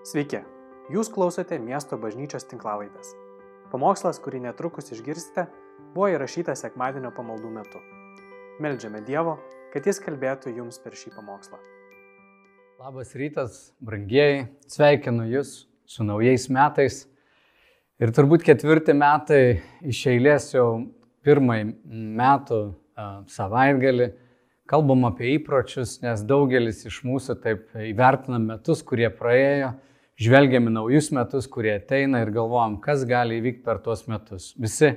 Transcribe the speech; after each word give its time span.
Sveiki, 0.00 0.38
jūs 0.88 1.10
klausote 1.12 1.58
miesto 1.60 1.98
bažnyčios 2.00 2.46
tinklavaitės. 2.48 3.10
Pamokslas, 3.68 4.16
kurį 4.24 4.38
netrukus 4.46 4.86
išgirsite, 4.94 5.44
buvo 5.92 6.06
įrašytas 6.08 6.62
sekmadienio 6.64 7.10
pamaldų 7.12 7.50
metu. 7.52 7.82
Meldžiame 8.64 9.02
Dievo, 9.04 9.34
kad 9.74 9.84
Jis 9.84 10.00
kalbėtų 10.00 10.54
jums 10.56 10.80
per 10.80 10.96
šį 10.96 11.12
pamokslą. 11.18 11.60
Labas 12.80 13.12
rytas, 13.12 13.58
brangieji, 13.84 14.46
sveikinu 14.72 15.26
Jūs 15.34 15.52
su 15.84 16.08
naujais 16.08 16.48
metais. 16.48 17.02
Ir 18.00 18.14
turbūt 18.16 18.46
ketvirti 18.48 18.96
metai 18.96 19.60
iš 19.84 20.00
eilės 20.14 20.48
jau 20.54 20.66
pirmąjį 21.28 21.76
metų 22.16 22.62
savaitgalį 23.36 24.08
kalbam 24.70 25.04
apie 25.08 25.34
įpročius, 25.34 25.98
nes 26.00 26.24
daugelis 26.24 26.86
iš 26.88 27.02
mūsų 27.04 27.36
taip 27.44 27.78
įvertinam 27.84 28.48
metus, 28.54 28.80
kurie 28.86 29.08
praėjo, 29.12 29.74
žvelgiam 30.20 30.68
į 30.68 30.74
naujus 30.74 31.10
metus, 31.16 31.48
kurie 31.50 31.72
ateina 31.78 32.20
ir 32.24 32.32
galvojam, 32.34 32.78
kas 32.82 33.06
gali 33.08 33.38
įvykti 33.40 33.64
per 33.66 33.80
tuos 33.84 34.04
metus. 34.10 34.50
Visi, 34.60 34.92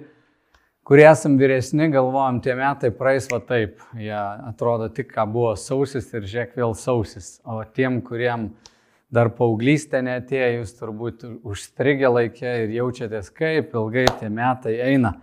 kurie 0.88 1.06
esam 1.10 1.38
vyresni, 1.40 1.88
galvojam, 1.94 2.42
tie 2.44 2.58
metai 2.60 2.92
praeis 2.96 3.30
va 3.32 3.40
taip, 3.44 3.80
jie 4.00 4.16
atrodo 4.16 4.90
tik, 4.94 5.12
ką 5.16 5.28
buvo 5.32 5.54
sausis 5.60 6.12
ir 6.14 6.28
žiūrėk 6.28 6.58
vėl 6.60 6.76
sausis. 6.78 7.38
O 7.48 7.62
tiem, 7.64 8.02
kuriem 8.06 8.50
dar 9.14 9.32
paauglystė 9.38 10.04
netėjo, 10.04 10.52
jūs 10.60 10.76
turbūt 10.82 11.26
užstrigę 11.46 12.12
laikė 12.12 12.60
ir 12.66 12.76
jaučiatės, 12.82 13.32
kaip 13.34 13.74
ilgai 13.78 14.10
tie 14.20 14.30
metai 14.34 14.80
eina. 14.92 15.16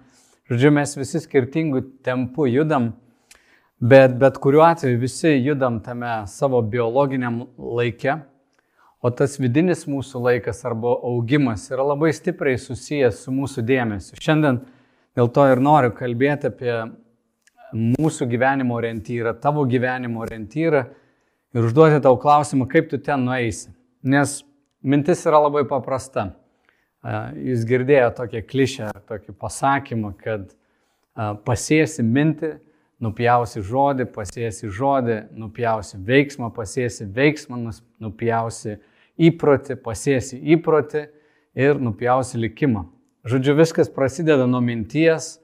Žodžiu, 0.51 0.73
mes 0.75 0.97
visi 0.99 1.21
skirtingų 1.23 1.85
tempų 2.07 2.49
judam 2.51 2.93
Bet 3.81 4.19
bet 4.21 4.37
kuriuo 4.37 4.61
atveju 4.61 4.99
visi 5.01 5.31
judam 5.41 5.79
tame 5.81 6.27
savo 6.29 6.59
biologiniam 6.61 7.47
laike, 7.57 8.19
o 9.01 9.11
tas 9.11 9.39
vidinis 9.41 9.87
mūsų 9.89 10.21
laikas 10.27 10.65
arba 10.69 10.93
augimas 11.09 11.67
yra 11.73 11.87
labai 11.93 12.13
stipriai 12.17 12.61
susijęs 12.61 13.25
su 13.25 13.33
mūsų 13.35 13.65
dėmesiu. 13.67 14.19
Šiandien 14.21 14.61
dėl 15.17 15.31
to 15.33 15.47
ir 15.51 15.63
noriu 15.65 15.93
kalbėti 15.97 16.51
apie 16.51 16.75
mūsų 17.73 18.29
gyvenimo 18.31 18.77
orientyrą, 18.77 19.35
tavo 19.41 19.65
gyvenimo 19.69 20.25
orientyrą 20.25 20.85
ir 21.55 21.67
užduoti 21.67 22.03
tau 22.05 22.19
klausimą, 22.21 22.69
kaip 22.71 22.91
tu 22.91 22.99
ten 22.99 23.25
nueisi. 23.25 23.71
Nes 24.03 24.41
mintis 24.83 25.25
yra 25.29 25.41
labai 25.47 25.65
paprasta. 25.69 26.31
Jūs 27.41 27.63
girdėjote 27.65 28.17
tokią 28.19 28.41
klišę, 28.45 28.91
tokį 29.09 29.33
pasakymą, 29.41 30.13
kad 30.21 30.51
pasėsi 31.47 32.05
mintį, 32.05 32.59
nupjausi 33.01 33.63
žodį, 33.65 34.05
pasėsi 34.13 34.69
žodį, 34.69 35.17
nupjausi 35.41 35.97
veiksmą, 36.05 36.51
pasėsi 36.53 37.07
veiksmą, 37.09 37.63
nupjausi 38.05 38.77
įprotį, 39.29 39.77
pasėsi 39.85 40.41
įprotį 40.57 41.05
ir 41.61 41.81
nupjausi 41.83 42.41
likimą. 42.41 42.87
Žodžiu, 43.29 43.55
viskas 43.59 43.91
prasideda 43.93 44.47
nuo 44.49 44.63
minties, 44.65 45.35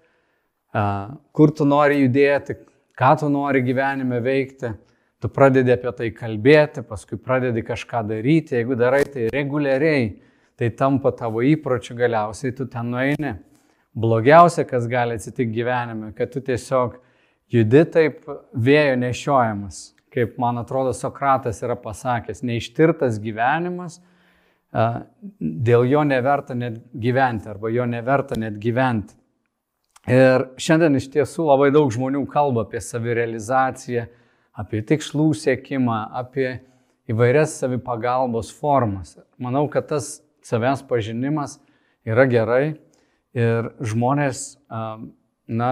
kur 1.37 1.53
tu 1.53 1.67
nori 1.69 2.01
judėti, 2.05 2.57
ką 2.97 3.13
tu 3.21 3.29
nori 3.33 3.63
gyvenime 3.67 4.21
veikti. 4.25 4.73
Tu 5.21 5.31
pradedi 5.33 5.73
apie 5.73 5.91
tai 5.97 6.11
kalbėti, 6.13 6.83
paskui 6.85 7.17
pradedi 7.17 7.63
kažką 7.65 8.03
daryti. 8.09 8.59
Jeigu 8.59 8.77
darai 8.77 9.03
tai 9.09 9.31
reguliariai, 9.33 10.11
tai 10.57 10.69
tampa 10.77 11.13
tavo 11.17 11.41
įpročiu 11.45 11.97
galiausiai, 11.97 12.53
tu 12.57 12.67
ten 12.69 12.93
nueini. 12.93 13.33
Blogiausia, 13.97 14.67
kas 14.69 14.85
gali 14.89 15.17
atsitikti 15.17 15.57
gyvenime, 15.57 16.13
kad 16.17 16.33
tu 16.33 16.43
tiesiog 16.45 16.99
judi 17.53 17.85
taip 17.89 18.27
vėjo 18.53 18.97
nešiojamas, 19.01 19.96
kaip 20.15 20.37
man 20.41 20.59
atrodo 20.61 20.93
Sokratas 20.97 21.63
yra 21.65 21.77
pasakęs, 21.79 22.43
neištirtas 22.47 23.19
gyvenimas, 23.23 24.01
dėl 25.41 25.87
jo 25.89 26.03
neverta 26.05 26.57
net 26.57 26.79
gyventi 26.93 27.49
arba 27.51 27.71
jo 27.73 27.87
neverta 27.89 28.39
net 28.39 28.59
gyventi. 28.61 29.17
Ir 30.07 30.47
šiandien 30.63 30.99
iš 31.01 31.09
tiesų 31.11 31.49
labai 31.49 31.73
daug 31.75 31.91
žmonių 31.91 32.23
kalba 32.31 32.63
apie 32.67 32.81
savirealizaciją, 32.85 34.07
apie 34.57 34.83
tikslų 34.87 35.33
siekimą, 35.35 35.99
apie 36.15 36.61
įvairias 37.11 37.57
savipagalbos 37.61 38.53
formas. 38.55 39.17
Manau, 39.43 39.67
kad 39.71 39.89
tas 39.91 40.21
savęs 40.47 40.85
pažinimas 40.87 41.59
yra 42.07 42.27
gerai 42.31 42.77
ir 43.37 43.73
žmonės, 43.83 44.57
na, 44.71 45.71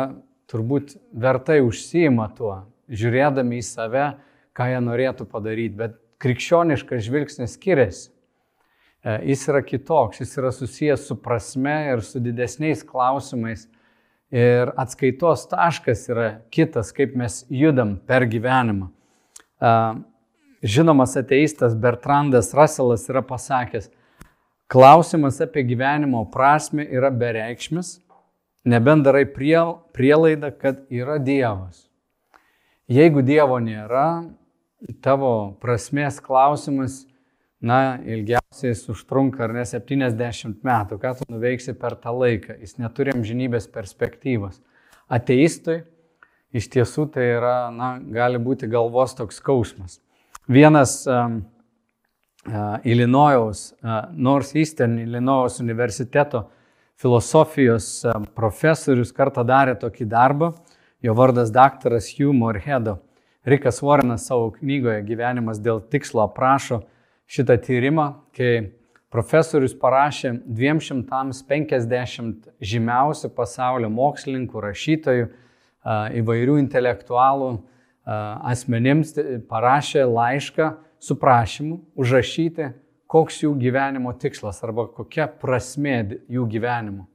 turbūt 0.51 0.97
vertai 1.15 1.61
užsijima 1.65 2.28
tuo, 2.37 2.59
žiūrėdami 2.91 3.61
į 3.61 3.67
save, 3.67 4.09
ką 4.55 4.71
jie 4.71 4.81
norėtų 4.84 5.27
padaryti, 5.31 5.77
bet 5.78 5.97
krikščioniškas 6.22 7.05
žvilgsnis 7.06 7.56
skiriasi. 7.59 8.11
E, 9.05 9.19
jis 9.31 9.45
yra 9.50 9.61
kitoks, 9.65 10.22
jis 10.22 10.37
yra 10.41 10.53
susijęs 10.55 11.09
su 11.09 11.17
prasme 11.21 11.77
ir 11.93 12.03
su 12.05 12.22
didesniais 12.22 12.84
klausimais. 12.87 13.67
Ir 14.34 14.72
atskaitos 14.81 15.45
taškas 15.50 16.09
yra 16.11 16.28
kitas, 16.55 16.91
kaip 16.97 17.12
mes 17.19 17.43
judam 17.53 17.99
per 18.09 18.25
gyvenimą. 18.31 18.89
E, 18.89 19.75
žinomas 20.65 21.16
ateistas 21.21 21.77
Bertrandas 21.77 22.55
Russellas 22.56 23.05
yra 23.12 23.22
pasakęs, 23.22 23.91
klausimas 24.72 25.43
apie 25.45 25.62
gyvenimo 25.69 26.25
prasme 26.33 26.87
yra 26.89 27.12
bereikšmis, 27.12 27.99
nebent 28.65 29.05
darai 29.05 29.27
prielaidą, 29.28 30.51
kad 30.59 30.87
yra 30.89 31.21
Dievas. 31.21 31.84
Jeigu 32.84 33.22
Dievo 33.25 33.56
nėra, 33.65 34.28
tavo 35.00 35.56
prasmės 35.62 36.19
klausimas, 36.21 37.06
na, 37.65 37.97
ilgiausiai 38.05 38.75
užtrunka 38.93 39.47
ar 39.47 39.55
ne 39.56 39.62
70 39.65 40.59
metų, 40.61 40.99
ką 41.00 41.15
tu 41.17 41.28
nuveiksi 41.33 41.72
per 41.81 41.97
tą 41.97 42.12
laiką, 42.12 42.59
jis 42.61 42.77
neturi 42.77 43.15
amžinybės 43.15 43.71
perspektyvos. 43.72 44.61
Ateistui 45.09 45.78
iš 46.53 46.69
tiesų 46.75 47.06
tai 47.15 47.25
yra, 47.39 47.55
na, 47.72 47.95
gali 48.05 48.37
būti 48.37 48.69
galvos 48.69 49.16
toks 49.16 49.41
skausmas. 49.41 50.03
Vienas 50.45 51.06
um, 51.09 51.41
uh, 52.45 52.77
Illinois, 52.84 53.65
uh, 53.81 54.12
Northeastern 54.12 54.99
Illinois 55.01 55.56
universiteto 55.65 56.51
filosofijos 57.01 58.05
profesorius 58.37 59.16
kartą 59.16 59.41
darė 59.49 59.72
tokį 59.81 60.12
darbą, 60.12 60.53
jo 61.04 61.15
vardas 61.15 61.53
daktaras 61.53 62.09
Hugh 62.16 62.32
Morhedo. 62.32 62.97
Rikas 63.44 63.82
Warrenas 63.84 64.25
savo 64.31 64.48
knygoje 64.56 65.03
Gyvenimas 65.04 65.60
dėl 65.60 65.82
tikslo 65.92 66.22
aprašo 66.25 66.81
šitą 67.28 67.59
tyrimą, 67.60 68.06
kai 68.32 68.72
profesorius 69.12 69.76
parašė 69.76 70.32
250 70.48 72.48
žymiausių 72.65 73.28
pasaulio 73.37 73.92
mokslininkų, 73.92 74.62
rašytojų, 74.65 75.26
įvairių 76.20 76.56
intelektualų 76.62 77.50
asmenims, 78.04 79.12
parašė 79.50 80.06
laišką 80.09 80.71
su 81.04 81.16
prašymu 81.21 81.82
užrašyti 82.00 82.71
koks 83.15 83.44
jų 83.44 83.53
gyvenimo 83.60 84.10
tikslas 84.19 84.59
arba 84.66 84.88
kokia 84.91 85.28
prasmė 85.28 85.98
jų 86.32 86.48
gyvenimo. 86.50 87.06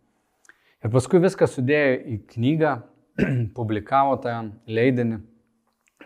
Ir 0.79 0.93
paskui 0.93 1.19
viską 1.19 1.47
sudėjo 1.49 1.97
į 2.07 2.19
knygą, 2.35 2.75
publikavo 3.57 4.17
tą 4.23 4.35
leidinį. 4.69 5.19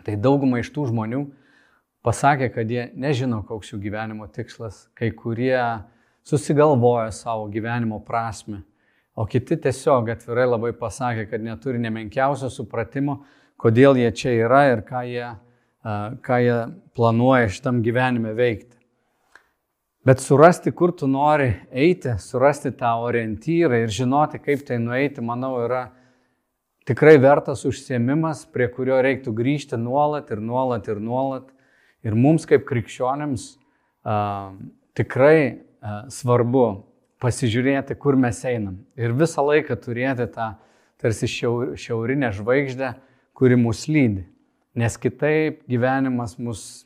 Tai 0.04 0.16
dauguma 0.20 0.60
iš 0.60 0.70
tų 0.74 0.88
žmonių 0.90 1.22
pasakė, 2.04 2.50
kad 2.52 2.70
jie 2.70 2.88
nežino, 3.00 3.40
koks 3.46 3.72
jų 3.72 3.80
gyvenimo 3.86 4.28
tikslas, 4.32 4.88
kai 4.98 5.10
kurie 5.16 5.56
susigalvoja 6.24 7.10
savo 7.12 7.48
gyvenimo 7.52 8.00
prasme, 8.04 8.62
o 9.14 9.26
kiti 9.28 9.56
tiesiog 9.60 10.10
atvirai 10.12 10.46
labai 10.48 10.72
pasakė, 10.76 11.28
kad 11.30 11.44
neturi 11.44 11.80
nemenkiausio 11.80 12.50
supratimo, 12.52 13.22
kodėl 13.60 13.96
jie 14.00 14.10
čia 14.12 14.36
yra 14.44 14.64
ir 14.72 14.84
ką 14.84 15.02
jie, 15.08 15.26
ką 16.24 16.38
jie 16.42 16.56
planuoja 16.96 17.50
šitam 17.52 17.82
gyvenime 17.84 18.34
veikti. 18.36 18.72
Bet 20.04 20.20
surasti, 20.20 20.68
kur 20.76 20.92
tu 20.92 21.06
nori 21.08 21.54
eiti, 21.72 22.18
surasti 22.20 22.74
tą 22.76 22.90
orientyrą 23.06 23.78
ir 23.86 23.92
žinoti, 23.92 24.40
kaip 24.42 24.66
tai 24.68 24.76
nueiti, 24.76 25.24
manau, 25.24 25.54
yra 25.64 25.86
tikrai 26.88 27.16
vertas 27.18 27.64
užsiemimas, 27.68 28.44
prie 28.52 28.68
kurio 28.72 29.00
reiktų 29.04 29.34
grįžti 29.36 29.78
nuolat 29.80 30.30
ir 30.34 30.42
nuolat 30.44 30.88
ir 30.92 31.00
nuolat. 31.00 31.48
Ir 32.04 32.16
mums 32.18 32.44
kaip 32.44 32.66
krikščionėms 32.68 33.54
uh, 34.04 34.52
tikrai 34.96 35.38
uh, 35.48 36.04
svarbu 36.12 36.66
pasižiūrėti, 37.24 37.96
kur 37.96 38.18
mes 38.20 38.42
einam. 38.44 38.82
Ir 39.00 39.16
visą 39.16 39.44
laiką 39.46 39.78
turėti 39.80 40.28
tą 40.34 40.52
tarsi 41.00 41.28
šiaurinę 41.28 42.30
žvaigždę, 42.36 42.92
kuri 43.36 43.56
mus 43.56 43.86
lydi. 43.88 44.26
Nes 44.76 44.98
kitaip 45.00 45.62
gyvenimas 45.70 46.36
mus 46.36 46.84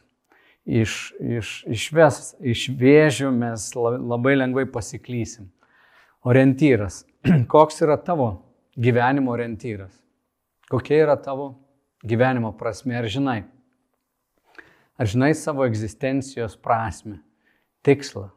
iš, 0.68 1.14
iš, 1.18 1.52
išves 1.66 2.36
iš 2.38 2.68
vėžių, 2.78 3.32
mes 3.34 3.70
labai 3.74 4.36
lengvai 4.38 4.68
pasiklysim. 4.70 5.48
Orientyras. 6.22 7.02
Koks 7.52 7.82
yra 7.82 7.98
tavo 7.98 8.47
gyvenimo 8.78 9.32
orientyras? 9.34 9.92
Kokia 10.70 11.02
yra 11.04 11.16
tavo 11.20 11.52
gyvenimo 12.06 12.52
prasme? 12.58 12.96
Ar 12.98 13.08
žinai? 13.10 13.42
Ar 14.98 15.06
žinai 15.06 15.32
savo 15.34 15.66
egzistencijos 15.66 16.56
prasme, 16.58 17.20
tikslą, 17.86 18.28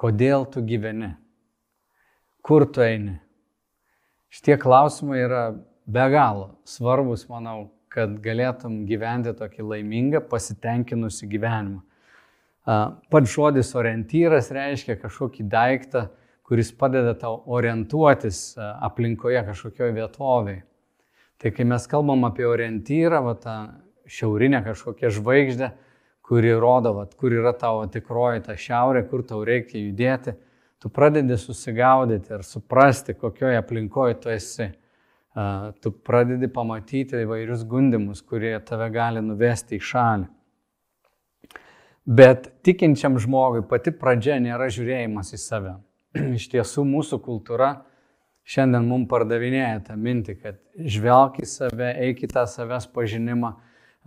kodėl 0.00 0.46
tu 0.48 0.62
gyveni, 0.64 1.10
kur 2.40 2.64
tu 2.72 2.80
eini. 2.84 3.18
Šitie 4.32 4.56
klausimai 4.60 5.18
yra 5.24 5.42
be 5.88 6.06
galo 6.12 6.54
svarbus, 6.68 7.26
manau, 7.28 7.70
kad 7.92 8.18
galėtum 8.24 8.82
gyventi 8.88 9.32
tokį 9.36 9.66
laimingą, 9.72 10.22
pasitenkinusi 10.28 11.28
gyvenimą. 11.28 11.80
Pats 13.08 13.32
žodis 13.32 13.72
orientyras 13.76 14.50
reiškia 14.52 14.98
kažkokį 15.00 15.46
daiktą, 15.48 16.08
kuris 16.48 16.72
padeda 16.72 17.12
tau 17.18 17.42
orientuotis 17.58 18.56
aplinkoje 18.58 19.42
kažkokioje 19.50 19.94
vietovėje. 19.98 20.62
Tai 21.38 21.52
kai 21.54 21.66
mes 21.70 21.84
kalbam 21.86 22.24
apie 22.26 22.46
orientyrą, 22.48 23.20
va, 23.22 23.36
tą 23.38 23.56
šiaurinę 24.10 24.64
kažkokią 24.64 25.12
žvaigždę, 25.20 25.68
kuri 26.26 26.50
rodo, 26.58 26.94
va, 26.96 27.04
kur 27.20 27.36
yra 27.36 27.52
tavo 27.56 27.84
tikroji 27.86 28.42
ta 28.48 28.56
šiaurė, 28.58 29.04
kur 29.10 29.22
tau 29.28 29.44
reikia 29.46 29.78
judėti, 29.78 30.34
tu 30.82 30.90
pradedi 30.90 31.38
susigaudyti 31.38 32.34
ir 32.34 32.44
suprasti, 32.46 33.14
kokioje 33.14 33.60
aplinkoje 33.60 34.18
tu 34.24 34.32
esi 34.34 34.72
tu 35.82 35.92
pradedi 35.92 36.48
pamatyti 36.50 37.22
įvairius 37.22 37.62
gundimus, 37.68 38.22
kurie 38.26 38.56
tave 38.66 38.88
gali 38.90 39.22
nuvesti 39.22 39.78
į 39.78 39.84
šalį. 39.90 40.26
Bet 42.08 42.48
tikinčiam 42.64 43.18
žmogui 43.20 43.62
pati 43.68 43.92
pradžia 43.92 44.38
nėra 44.40 44.70
žiūrėjimas 44.72 45.34
į 45.36 45.40
save. 45.42 45.74
Iš 46.38 46.48
tiesų 46.52 46.84
mūsų 46.88 47.18
kultūra 47.24 47.70
šiandien 48.48 48.86
mums 48.88 49.08
pardavinėja 49.10 49.82
tą 49.88 49.96
mintį, 50.00 50.36
kad 50.42 50.60
žvelk 50.78 51.40
į 51.42 51.48
save, 51.48 51.90
eik 52.06 52.24
į 52.24 52.30
tą 52.32 52.44
savęs 52.48 52.88
pažinimą, 52.94 53.52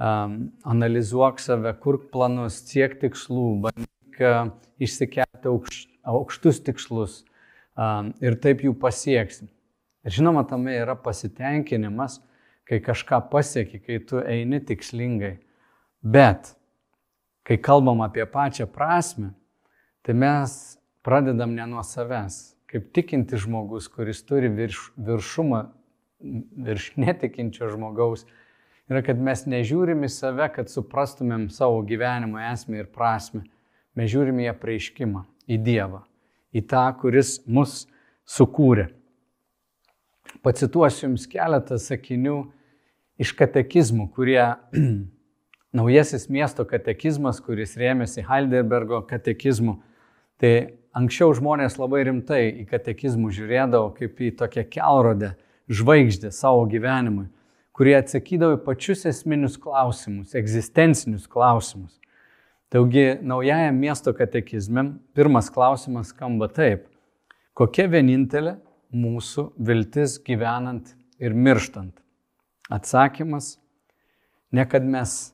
um, 0.02 0.38
analizuok 0.68 1.42
save, 1.42 1.74
kurk 1.84 2.10
planus, 2.14 2.62
siek 2.70 2.98
tikslų, 3.02 3.48
bandyk 3.68 4.24
uh, 4.26 4.50
išsikelti 4.82 5.52
aukš, 5.52 5.84
aukštus 6.16 6.62
tikslus 6.66 7.22
um, 7.78 8.12
ir 8.24 8.40
taip 8.42 8.66
jų 8.66 8.74
pasieksim. 8.82 9.52
Ir 10.02 10.18
žinoma, 10.18 10.42
tame 10.50 10.74
yra 10.80 10.96
pasitenkinimas, 10.98 12.18
kai 12.66 12.82
kažką 12.82 13.22
pasieki, 13.30 13.82
kai 13.86 14.00
tu 14.10 14.22
eini 14.26 14.62
tikslingai. 14.66 15.36
Bet, 16.02 16.56
kai 17.46 17.60
kalbam 17.62 18.02
apie 18.02 18.26
pačią 18.26 18.66
prasme, 18.74 19.36
tai 20.02 20.16
mes 20.18 20.81
pradedam 21.06 21.54
ne 21.56 21.68
nuo 21.68 21.84
savęs. 21.86 22.42
Kaip 22.72 22.92
tikinti 22.96 23.40
žmogus, 23.40 23.90
kuris 23.92 24.22
turi 24.24 24.50
virš, 24.52 24.92
viršumą 24.96 25.66
virš 26.66 26.92
netikinčio 26.96 27.70
žmogaus, 27.74 28.26
yra, 28.90 29.02
kad 29.06 29.20
mes 29.20 29.44
nežiūrim 29.50 30.06
į 30.06 30.12
save, 30.12 30.48
kad 30.56 30.72
suprastumėm 30.72 31.50
savo 31.54 31.82
gyvenimo 31.88 32.40
esmę 32.52 32.84
ir 32.84 32.90
prasme. 32.94 33.44
Mes 33.98 34.12
žiūrim 34.12 34.40
į 34.40 34.52
apreiškimą, 34.54 35.26
į 35.52 35.58
Dievą, 35.66 36.06
į 36.56 36.64
tą, 36.72 36.86
kuris 37.02 37.40
mus 37.48 37.86
sukūrė. 38.30 38.88
Pacituosiu 40.46 41.10
Jums 41.10 41.26
keletą 41.28 41.76
sakinių 41.82 42.38
iš 43.22 43.34
katekizmų, 43.36 44.08
kurie 44.16 44.40
naujasis 45.78 46.30
miesto 46.32 46.64
katekizmas, 46.68 47.42
kuris 47.44 47.76
rėmėsi 47.80 48.24
Heidelbergo 48.30 49.02
katekizmu. 49.10 49.82
Tai 50.42 50.54
anksčiau 50.98 51.34
žmonės 51.38 51.78
labai 51.80 52.04
rimtai 52.08 52.42
į 52.64 52.66
katekizmų 52.70 53.32
žiūrėdavo 53.36 53.94
kaip 53.98 54.20
į 54.22 54.32
tokią 54.40 54.66
kelrodę, 54.72 55.34
žvaigždę 55.72 56.32
savo 56.36 56.66
gyvenimui, 56.70 57.30
kurie 57.76 57.96
atsakydavo 57.98 58.58
į 58.58 58.64
pačius 58.66 59.06
esminius 59.10 59.58
klausimus, 59.62 60.36
egzistencinius 60.36 61.28
klausimus. 61.32 61.98
Taigi 62.72 63.18
naujajam 63.28 63.80
miesto 63.80 64.14
katekizme 64.16 64.86
pirmas 65.16 65.50
klausimas 65.52 66.14
skamba 66.14 66.48
taip. 66.52 66.86
Kokia 67.58 67.90
vienintelė 67.92 68.56
mūsų 68.96 69.50
viltis 69.60 70.16
gyvenant 70.24 70.94
ir 71.20 71.36
mirštant? 71.36 71.92
Atsakymas- 72.72 73.58
ne 74.56 74.66
kad 74.66 74.84
mes 74.84 75.34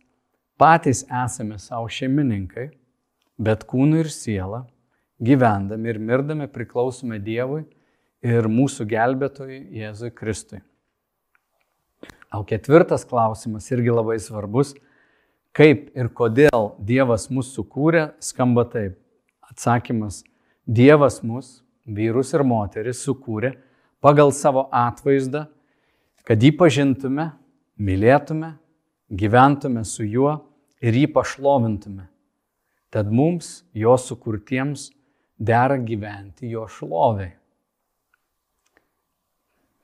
patys 0.57 1.05
esame 1.05 1.59
savo 1.61 1.85
šeimininkai, 1.85 2.71
bet 3.37 3.65
kūnu 3.69 3.99
ir 4.01 4.09
siela, 4.09 4.65
gyvendami 5.23 5.89
ir 5.89 5.97
mirdami 5.97 6.47
priklausome 6.51 7.19
Dievui 7.23 7.63
ir 8.25 8.49
mūsų 8.49 8.87
gelbėtojui 8.89 9.61
Jėzui 9.79 10.11
Kristui. 10.13 10.61
O 12.33 12.43
ketvirtas 12.43 13.05
klausimas 13.07 13.69
irgi 13.71 13.93
labai 13.93 14.17
svarbus. 14.21 14.73
Kaip 15.55 15.89
ir 15.97 16.09
kodėl 16.13 16.73
Dievas 16.77 17.31
mus 17.33 17.49
sukūrė, 17.55 18.11
skamba 18.21 18.67
taip. 18.69 18.97
Atsakymas- 19.47 20.23
Dievas 20.79 21.23
mus 21.23 21.63
vyrus 21.87 22.33
ir 22.35 22.43
moteris 22.43 22.99
sukūrė 23.05 23.55
pagal 24.03 24.31
savo 24.31 24.67
atvaizdą, 24.71 25.47
kad 26.27 26.43
jį 26.43 26.51
pažintume, 26.59 27.31
mylėtume, 27.79 28.57
gyventume 29.09 29.85
su 29.85 30.03
juo 30.03 30.43
ir 30.81 30.93
jį 30.93 31.07
pašlovintume. 31.13 32.07
Tad 32.91 33.09
mums, 33.11 33.63
jo 33.73 33.95
sukurtiems, 33.97 34.91
dera 35.37 35.77
gyventi 35.77 36.49
jo 36.49 36.65
šloviai. 36.67 37.35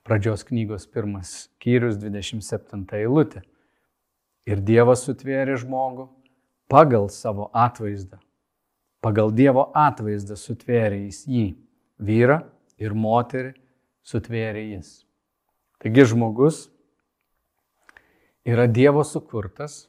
Pradžios 0.04 0.44
knygos 0.44 0.84
pirmas 0.90 1.30
skyrius 1.46 1.96
27 1.96 2.84
eilutė. 2.98 3.40
Ir 4.44 4.60
Dievas 4.60 5.06
sutvėrė 5.06 5.56
žmogų 5.62 6.10
pagal 6.68 7.08
savo 7.08 7.48
atvaizdą. 7.56 8.18
Pagal 9.00 9.32
Dievo 9.32 9.70
atvaizdą 9.72 10.36
sutvėrė 10.36 11.06
jis 11.06 11.22
jį 11.24 11.46
vyrą 11.96 12.42
ir 12.76 12.92
moterį 12.92 13.54
sutvėrė 14.04 14.66
jis. 14.74 15.04
Taigi 15.80 16.04
žmogus 16.12 16.66
yra 18.44 18.66
Dievo 18.68 19.04
sukurtas 19.08 19.86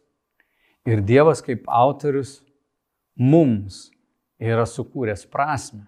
ir 0.88 1.04
Dievas 1.04 1.44
kaip 1.44 1.68
autorius 1.68 2.38
mums 3.20 3.90
yra 4.42 4.66
sukūręs 4.70 5.26
prasme. 5.32 5.86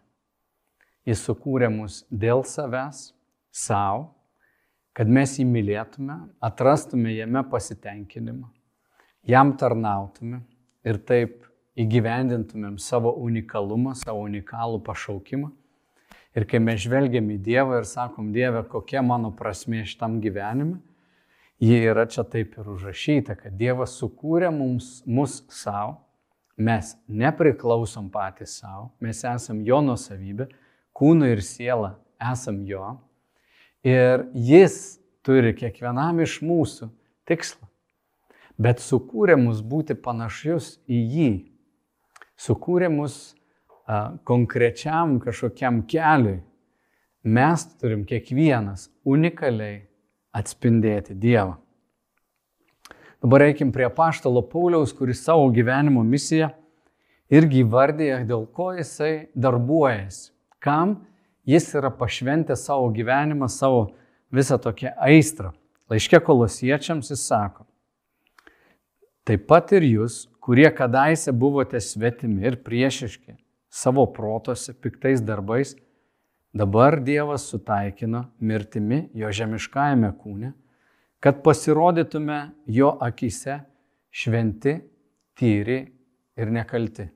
Jis 1.08 1.24
sukūrė 1.24 1.70
mus 1.72 2.02
dėl 2.12 2.44
savęs, 2.48 3.12
savo, 3.52 4.10
kad 4.98 5.08
mes 5.08 5.38
jį 5.40 5.46
mylėtume, 5.48 6.18
atrastume 6.44 7.14
jame 7.16 7.44
pasitenkinimą, 7.48 8.50
jam 9.28 9.54
tarnautume 9.58 10.42
ir 10.88 11.00
taip 11.08 11.46
įgyvendintumėm 11.78 12.76
savo 12.82 13.14
unikalumą, 13.24 13.94
savo 13.96 14.26
unikalų 14.26 14.82
pašaukimą 14.84 15.54
Ir 16.38 16.46
kai 16.46 16.60
mes 16.62 16.84
žvelgiam 16.84 17.32
į 17.34 17.40
Dievą 17.42 17.80
ir 17.80 17.88
sakom, 17.90 18.30
Dieve, 18.36 18.62
kokia 18.70 19.02
mano 19.02 19.32
prasmė 19.34 19.82
šitam 19.90 20.20
gyvenime, 20.22 20.78
ji 21.58 21.80
yra 21.90 22.04
čia 22.06 22.22
taip 22.30 22.54
ir 22.60 22.68
užrašyta, 22.76 23.34
kad 23.40 23.56
Dievas 23.58 23.96
sukūrė 23.98 24.52
mums, 24.54 25.00
mus 25.10 25.40
savo, 25.50 25.96
mes 26.58 26.96
nepriklausom 27.08 28.10
patys 28.12 28.58
savo, 28.62 28.90
mes 29.04 29.22
esam 29.26 29.62
jo 29.66 29.80
nusavybė, 29.86 30.50
kūnu 30.98 31.30
ir 31.30 31.44
siela 31.46 31.96
esam 32.32 32.64
jo. 32.66 32.96
Ir 33.86 34.26
jis 34.34 34.98
turi 35.26 35.54
kiekvienam 35.58 36.24
iš 36.26 36.40
mūsų 36.42 36.90
tikslą. 37.30 37.68
Bet 38.58 38.82
sukūrė 38.82 39.36
mus 39.38 39.62
būti 39.62 39.94
panašius 39.94 40.80
į 40.90 41.02
jį. 41.14 41.32
Sukūrė 42.42 42.90
mus 42.90 43.36
konkrečiam 44.28 45.20
kažkokiam 45.24 45.84
keliui, 45.88 46.42
mes 47.24 47.64
turim 47.78 48.04
kiekvienas 48.08 48.90
unikaliai 49.06 49.86
atspindėti 50.36 51.16
Dievą. 51.16 51.56
Dabar 53.24 53.42
reikim 53.48 53.72
prie 53.74 53.90
paštalo 53.90 54.44
Pauliaus, 54.46 54.94
kuris 54.94 55.24
savo 55.26 55.48
gyvenimo 55.50 56.04
misiją 56.06 56.52
irgi 57.34 57.64
įvardėja, 57.64 58.22
dėl 58.28 58.46
ko 58.54 58.72
jisai 58.78 59.30
darbuojasi, 59.36 60.30
kam 60.64 61.00
jis 61.48 61.72
yra 61.80 61.90
pašventęs 61.94 62.68
savo 62.70 62.92
gyvenimą, 62.94 63.50
savo 63.50 63.88
visą 64.34 64.60
tokią 64.62 64.94
aistrą. 65.10 65.54
Laiškė 65.88 66.20
kolosiečiams 66.20 67.10
jis 67.14 67.24
sako, 67.24 67.64
taip 69.28 69.46
pat 69.48 69.72
ir 69.72 69.86
jūs, 69.88 70.26
kurie 70.44 70.68
kadaise 70.76 71.32
buvote 71.32 71.80
svetimi 71.80 72.44
ir 72.44 72.60
priešiški, 72.64 73.38
savo 73.72 74.04
protose, 74.12 74.76
piktais 74.76 75.24
darbais, 75.24 75.78
dabar 76.52 77.00
Dievas 77.00 77.48
sutaikino 77.48 78.26
mirtimi 78.40 79.06
jo 79.16 79.32
žemiškajame 79.32 80.12
kūne, 80.20 80.52
kad 81.20 81.44
pasirodytume 81.44 82.40
jo 82.66 82.92
akise 83.02 83.60
šventi, 84.12 84.78
tyri 85.38 85.80
ir 86.38 86.52
nekalti. 86.52 87.08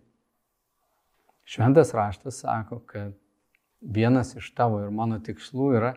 Šventas 1.46 1.94
raštas 1.94 2.40
sako, 2.44 2.80
kad 2.86 3.14
vienas 3.82 4.36
iš 4.38 4.52
tavo 4.56 4.82
ir 4.84 4.92
mano 4.94 5.20
tikslų 5.20 5.72
yra, 5.78 5.96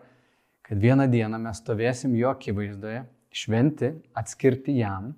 kad 0.65 0.81
vieną 0.81 1.05
dieną 1.11 1.39
mes 1.41 1.61
stovėsim 1.61 2.15
jo 2.17 2.31
akivaizdoje, 2.33 3.03
šventi, 3.35 3.91
atskirti 4.17 4.79
jam, 4.79 5.13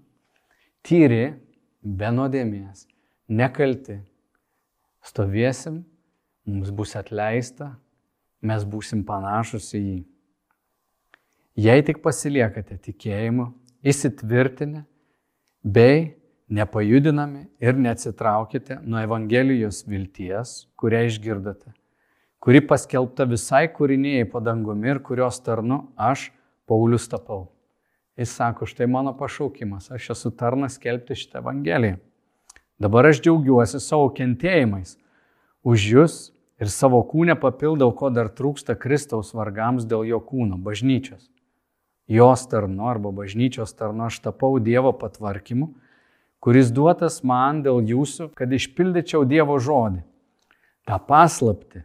tyri, 0.84 1.38
be 1.82 2.10
nuodėmės, 2.12 2.86
nekalti, 3.32 4.02
stovėsim 5.06 5.84
mums 6.48 6.72
bus 6.76 6.96
atleista, 7.00 7.74
mes 8.44 8.64
būsim 8.68 9.04
panašus 9.08 9.74
į 9.78 9.82
jį. 9.82 9.98
Jei 11.58 11.82
tik 11.82 12.04
pasiliekate 12.06 12.76
tikėjimu, 12.86 13.48
įsitvirtinę, 13.82 14.84
bei 15.66 16.14
nepajudinami 16.54 17.48
ir 17.58 17.80
neatsitraukite 17.82 18.76
nuo 18.84 19.00
Evangelijos 19.02 19.80
vilties, 19.90 20.68
kurią 20.78 21.00
išgirdote, 21.08 21.72
kuri 22.38 22.62
paskelbta 22.62 23.26
visai 23.26 23.64
kūrinėjai 23.74 24.28
padangumi 24.30 24.92
ir 24.94 25.00
kurios 25.02 25.40
tarnu 25.42 25.80
aš, 25.98 26.28
Paulius, 26.70 27.08
tapau. 27.10 27.48
Jis 28.22 28.36
sako, 28.38 28.68
štai 28.70 28.86
mano 28.92 29.16
pašaukimas, 29.18 29.88
aš 29.96 30.12
esu 30.14 30.30
tarnas 30.38 30.76
skelbti 30.78 31.18
šitą 31.18 31.40
Evangeliją. 31.42 31.98
Dabar 32.78 33.10
aš 33.10 33.24
džiaugiuosi 33.26 33.82
savo 33.82 34.12
kentėjimais 34.14 34.94
už 35.66 35.88
jūs 35.96 36.20
ir 36.62 36.70
savo 36.70 37.02
kūnę 37.10 37.34
papildau, 37.42 37.90
ko 37.98 38.12
dar 38.14 38.30
trūksta 38.30 38.78
Kristaus 38.78 39.34
vargams 39.34 39.90
dėl 39.90 40.06
jo 40.06 40.22
kūno, 40.22 40.62
bažnyčios. 40.62 41.26
Jos 42.08 42.46
tarnu 42.48 42.88
arba 42.88 43.12
bažnyčios 43.12 43.74
tarnu 43.76 44.08
aš 44.08 44.22
tapau 44.24 44.60
Dievo 44.64 44.94
patvarkymu, 44.96 45.74
kuris 46.40 46.72
duotas 46.72 47.20
man 47.24 47.60
dėl 47.66 47.82
jūsų, 47.84 48.32
kad 48.38 48.54
išpildyčiau 48.56 49.26
Dievo 49.28 49.58
žodį. 49.60 50.06
Ta 50.88 51.02
paslapti, 51.04 51.84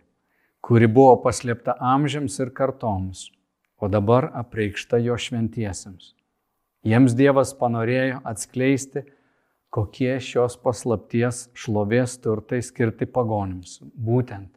kuri 0.62 0.87
buvo 0.87 1.17
paslėpta 1.25 1.75
amžiams 1.75 2.38
ir 2.38 2.52
kartoms, 2.55 3.31
o 3.83 3.91
dabar 3.91 4.31
apreikšta 4.38 5.00
jo 5.02 5.19
šventiesiems. 5.19 6.12
Jiems 6.87 7.17
Dievas 7.19 7.50
panorėjo 7.59 8.23
atskleisti, 8.26 9.02
kokie 9.75 10.14
šios 10.23 10.55
paslapties 10.62 11.49
šlovės 11.59 12.14
turtai 12.23 12.61
skirti 12.62 13.07
pagonims. 13.11 13.81
Būtent 13.83 14.50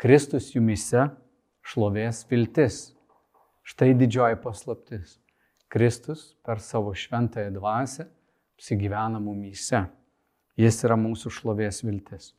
Kristus 0.00 0.50
jumise 0.54 1.10
šlovės 1.68 2.24
viltis. 2.30 2.92
Štai 3.62 3.94
didžioji 3.94 4.40
paslaptis. 4.42 5.18
Kristus 5.72 6.34
per 6.44 6.60
savo 6.60 6.92
šventąją 6.94 7.52
dvasę 7.54 8.08
apsigyvena 8.58 9.20
mumyse. 9.22 9.86
Jis 10.58 10.82
yra 10.84 10.98
mūsų 11.00 11.30
šlovės 11.32 11.80
viltis. 11.86 12.34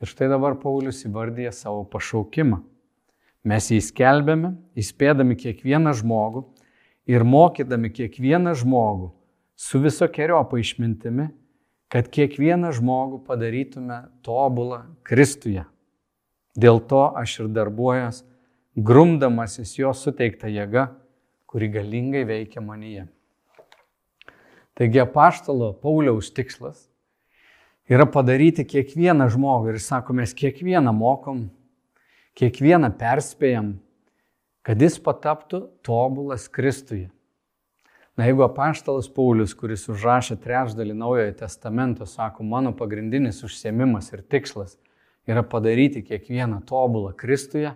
Ir 0.00 0.10
štai 0.10 0.30
dabar 0.32 0.56
Paulius 0.58 1.04
įvardyja 1.06 1.52
savo 1.54 1.84
pašaukimą. 1.92 2.62
Mes 3.44 3.68
jį 3.74 3.80
skelbėme, 3.82 4.54
įspėdami 4.78 5.36
kiekvieną 5.38 5.92
žmogų 5.98 6.46
ir 7.10 7.26
mokydami 7.26 7.90
kiekvieną 7.90 8.54
žmogų 8.62 9.12
su 9.58 9.82
visokiojo 9.82 10.40
paaišmintimi, 10.50 11.28
kad 11.92 12.08
kiekvieną 12.08 12.72
žmogų 12.78 13.20
padarytume 13.26 13.98
tobulą 14.24 14.84
Kristuje. 15.04 15.66
Dėl 16.56 16.80
to 16.88 17.04
aš 17.18 17.42
ir 17.42 17.52
darbuojas, 17.52 18.22
grumdamasis 18.76 19.76
jo 19.78 19.92
suteiktą 19.96 20.48
jėgą, 20.48 20.86
kuri 21.46 21.68
galingai 21.68 22.24
veikia 22.28 22.62
manyje. 22.64 23.06
Taigi 24.72 25.02
apaštalo 25.02 25.74
Pauliaus 25.82 26.30
tikslas 26.32 26.86
yra 27.84 28.06
padaryti 28.08 28.64
kiekvieną 28.64 29.28
žmogų 29.34 29.74
ir 29.74 29.82
sako, 29.84 30.16
mes 30.16 30.32
kiekvieną 30.32 30.94
mokom, 30.96 31.50
kiekvieną 32.40 32.94
perspėjam, 32.96 33.74
kad 34.64 34.80
jis 34.80 34.96
pataptų 35.02 35.66
tobulas 35.84 36.48
Kristuje. 36.48 37.10
Na 38.16 38.28
jeigu 38.28 38.44
apaštalas 38.44 39.08
Paulius, 39.12 39.52
kuris 39.56 39.84
užrašė 39.92 40.38
trečdalį 40.40 40.96
Naujojo 40.96 41.32
testamento, 41.36 42.08
sako, 42.08 42.44
mano 42.44 42.72
pagrindinis 42.76 43.40
užsiemimas 43.44 44.12
ir 44.12 44.24
tikslas 44.24 44.78
yra 45.28 45.44
padaryti 45.44 46.02
kiekvieną 46.04 46.62
tobulą 46.68 47.12
Kristuje, 47.16 47.74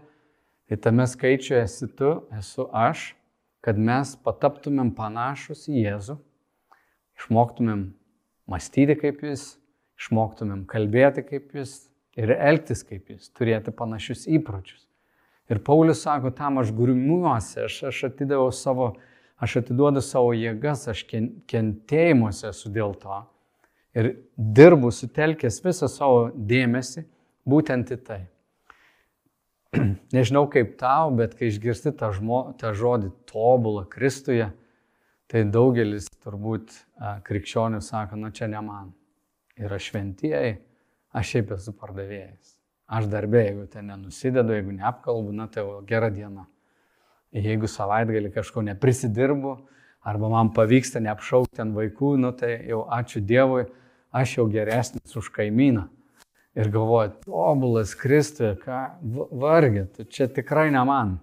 tai 0.66 0.78
tame 0.82 1.06
skaičiuje 1.06 1.60
esi 1.62 1.88
tu, 1.98 2.12
esu 2.38 2.66
aš, 2.74 3.12
kad 3.62 3.78
mes 3.78 4.14
pataptumėm 4.22 4.92
panašus 4.94 5.66
į 5.70 5.84
Jėzų, 5.84 6.16
išmoktumėm 7.18 7.86
mąstyti 8.50 8.96
kaip 8.98 9.22
jis, 9.26 9.54
išmoktumėm 9.98 10.64
kalbėti 10.70 11.24
kaip 11.26 11.54
jis 11.56 11.78
ir 12.18 12.32
elgtis 12.36 12.84
kaip 12.86 13.10
jis, 13.12 13.30
turėti 13.34 13.74
panašius 13.74 14.26
įpročius. 14.30 14.84
Ir 15.50 15.60
Paulius 15.62 16.02
sako, 16.02 16.32
tam 16.34 16.58
aš 16.58 16.72
grimuosi, 16.74 17.60
aš, 17.68 17.82
aš 17.90 18.02
atidaviau 18.08 18.50
savo, 18.54 18.92
aš 19.38 19.60
atiduodu 19.62 20.02
savo 20.02 20.32
jėgas, 20.34 20.88
aš 20.90 21.04
kentėjimuose 21.06 22.48
esu 22.50 22.72
dėl 22.74 22.96
to. 22.98 23.20
Ir 23.96 24.10
dirbu 24.36 24.90
sutelkęs 24.92 25.62
visą 25.64 25.88
savo 25.88 26.26
dėmesį 26.34 27.06
būtent 27.48 27.94
į 27.94 28.00
tai. 28.08 28.24
Nežinau 30.16 30.46
kaip 30.50 30.76
tau, 30.80 31.10
bet 31.16 31.34
kai 31.38 31.50
išgirsti 31.50 31.92
tą, 31.98 32.10
žmo, 32.16 32.40
tą 32.60 32.72
žodį 32.76 33.10
tobulą 33.28 33.86
Kristuje, 33.90 34.48
tai 35.30 35.42
daugelis 35.50 36.08
turbūt 36.22 36.74
krikščionių 37.26 37.80
sako, 37.84 38.18
nu 38.20 38.30
čia 38.34 38.48
ne 38.50 38.62
man. 38.64 38.92
Yra 39.56 39.78
šventieji, 39.80 40.58
aš 41.16 41.32
šiaip 41.32 41.54
esu 41.56 41.72
pardavėjas. 41.76 42.56
Aš 42.86 43.08
darbė, 43.10 43.40
jeigu 43.48 43.64
ten 43.72 43.88
nenusidedu, 43.90 44.52
jeigu 44.54 44.76
neapkalbu, 44.76 45.32
na 45.34 45.48
tai 45.50 45.64
gera 45.88 46.10
diena. 46.12 46.44
Jeigu 47.34 47.68
savaitgalį 47.68 48.30
kažko 48.34 48.62
neprisidirbu, 48.68 49.56
arba 50.06 50.30
man 50.30 50.52
pavyksta 50.54 51.02
neapšaukti 51.02 51.64
ant 51.64 51.74
vaikų, 51.74 52.12
nu 52.22 52.30
tai 52.36 52.52
jau 52.68 52.84
ačiū 52.94 53.24
Dievui, 53.26 53.64
aš 54.14 54.36
jau 54.38 54.46
geresnis 54.52 55.18
už 55.18 55.32
kaimyną. 55.34 55.88
Ir 56.56 56.70
galvoju, 56.72 57.10
tobulas 57.26 57.92
Kristuje, 58.00 58.54
ką 58.62 58.82
vargė, 59.36 59.82
tu 59.92 60.06
čia 60.08 60.24
tikrai 60.32 60.70
ne 60.72 60.80
man. 60.88 61.18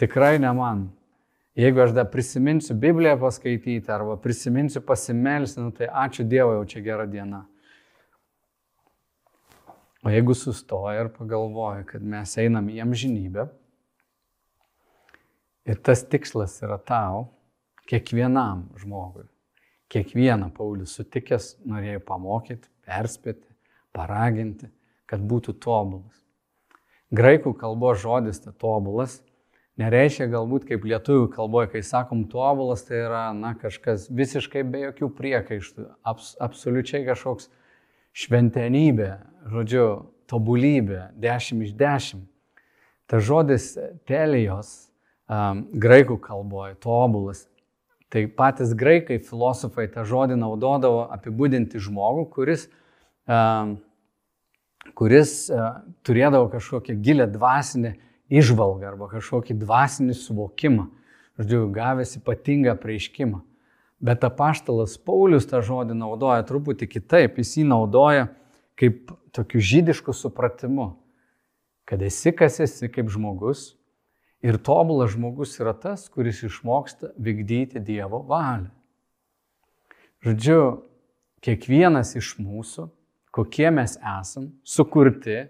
Tikrai 0.00 0.38
ne 0.40 0.52
man. 0.56 0.86
Jeigu 1.54 1.84
aš 1.84 1.92
dar 1.94 2.08
prisiminsiu 2.10 2.74
Bibliją 2.74 3.18
paskaityti 3.20 3.92
arba 3.92 4.16
prisiminsiu 4.18 4.80
pasimelsti, 4.82 5.60
nu, 5.60 5.70
tai 5.70 5.86
ačiū 5.86 6.24
Dievui, 6.26 6.56
jau 6.56 6.64
čia 6.72 6.82
gera 6.82 7.04
diena. 7.06 7.44
O 10.04 10.10
jeigu 10.10 10.34
sustoja 10.36 11.04
ir 11.04 11.12
pagalvoja, 11.14 11.84
kad 11.88 12.02
mes 12.02 12.34
einam 12.40 12.66
į 12.72 12.80
amžinybę 12.84 13.46
ir 15.68 15.78
tas 15.84 16.02
tikslas 16.08 16.58
yra 16.64 16.80
tau, 16.80 17.28
kiekvienam 17.88 18.66
žmogui, 18.80 19.28
kiekvieną 19.92 20.50
Paulius 20.56 20.96
sutikęs 20.98 21.54
norėjo 21.68 22.02
pamokyti, 22.08 22.68
perspėti, 22.84 23.53
paraginti, 23.94 24.70
kad 25.10 25.22
būtų 25.22 25.56
tobulas. 25.62 26.18
Graikų 27.14 27.54
kalbos 27.60 28.02
žodis 28.02 28.42
ta 28.42 28.50
tobulas 28.50 29.20
nereiškia 29.80 30.28
galbūt 30.30 30.66
kaip 30.68 30.86
lietuvių 30.86 31.28
kalboje, 31.34 31.72
kai 31.74 31.82
sakom 31.86 32.24
tobulas, 32.30 32.84
tai 32.86 33.02
yra 33.04 33.24
na, 33.36 33.54
kažkas 33.58 34.08
visiškai 34.10 34.64
be 34.70 34.84
jokių 34.88 35.10
priekaištų, 35.18 35.86
abs, 36.06 36.34
absoliučiai 36.42 37.04
kažkoks 37.08 37.50
šventenybė, 38.14 39.10
žodžiu, 39.50 39.86
tobulybė, 40.30 41.10
10 41.20 41.64
iš 41.66 41.74
10. 41.78 42.22
Ta 43.10 43.20
žodis 43.20 43.74
telijos 44.08 44.70
um, 45.28 45.66
graikų 45.74 46.16
kalboje, 46.22 46.78
tobulas. 46.80 47.44
Tai 48.14 48.22
patys 48.30 48.70
graikai, 48.78 49.18
filosofai 49.26 49.88
tą 49.90 50.04
žodį 50.06 50.38
naudodavo 50.38 51.02
apibūdinti 51.12 51.82
žmogų, 51.82 52.28
kuris, 52.36 52.68
kuris 54.94 55.36
uh, 55.48 55.80
turėdavo 56.04 56.50
kažkokią 56.52 56.98
gilę 57.00 57.26
dvasinę 57.32 57.94
išvalgą 58.32 58.92
arba 58.92 59.08
kažkokį 59.12 59.56
dvasinį 59.60 60.16
suvokimą, 60.18 60.86
žodžiu, 61.38 61.66
gavęs 61.74 62.16
ypatingą 62.20 62.76
prieiškimą. 62.80 63.42
Bet 64.04 64.24
apaštalas 64.26 64.98
Paulius 65.00 65.46
tą 65.48 65.62
žodį 65.64 65.96
naudoja 65.96 66.44
truputį 66.44 66.88
kitaip. 66.90 67.38
Jis 67.40 67.54
jį 67.60 67.68
naudoja 67.70 68.28
kaip 68.76 69.12
tokiu 69.34 69.62
žydišku 69.62 70.12
supratimu, 70.12 70.94
kad 71.88 72.02
esi 72.02 72.32
kas 72.34 72.60
esi 72.60 72.90
kaip 72.92 73.08
žmogus 73.12 73.74
ir 74.44 74.58
tobulas 74.60 75.14
žmogus 75.14 75.54
yra 75.60 75.72
tas, 75.72 76.08
kuris 76.12 76.42
išmoksta 76.44 77.14
vykdyti 77.16 77.80
Dievo 77.80 78.20
valią. 78.28 78.68
Žodžiu, 80.24 80.60
kiekvienas 81.44 82.14
iš 82.16 82.34
mūsų, 82.40 82.88
kokie 83.34 83.70
mes 83.74 83.98
esam, 83.98 84.52
sukurti, 84.64 85.44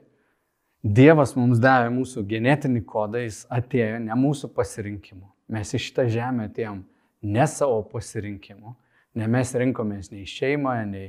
Dievas 0.85 1.31
mums 1.33 1.57
davė 1.65 1.89
mūsų 1.95 2.27
genetinį 2.29 2.83
kodą, 2.85 3.23
jis 3.25 3.39
atėjo 3.49 4.03
ne 4.05 4.17
mūsų 4.21 4.51
pasirinkimu. 4.53 5.31
Mes 5.49 5.71
į 5.73 5.79
šitą 5.81 6.05
žemę 6.13 6.51
atėjom 6.51 6.83
ne 7.25 7.47
savo 7.49 7.79
pasirinkimu, 7.89 8.75
ne 9.17 9.29
mes 9.33 9.55
rinkomės 9.57 10.11
nei 10.13 10.27
šeimoje, 10.29 10.85
nei, 10.91 11.07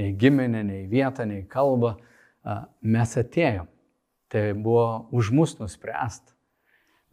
nei 0.00 0.14
giminę, 0.16 0.62
nei 0.64 0.86
vietą, 0.88 1.26
nei 1.28 1.44
kalbą, 1.44 1.98
mes 2.80 3.14
atėjom. 3.20 3.68
Tai 4.32 4.44
buvo 4.56 5.08
už 5.12 5.28
mus 5.36 5.54
nuspręsta. 5.60 6.32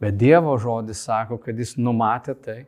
Bet 0.00 0.16
Dievo 0.16 0.56
žodis 0.60 1.04
sako, 1.04 1.36
kad 1.40 1.56
jis 1.56 1.76
numatė 1.76 2.32
tai. 2.36 2.58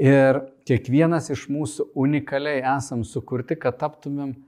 Ir 0.00 0.40
kiekvienas 0.68 1.28
iš 1.32 1.46
mūsų 1.52 1.90
unikaliai 2.00 2.64
esam 2.78 3.04
sukurti, 3.04 3.60
kad 3.60 3.76
taptumėm 3.80 4.38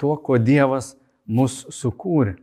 tuo, 0.00 0.16
ko 0.16 0.38
Dievas 0.40 0.94
mus 1.28 1.62
sukūrė. 1.74 2.38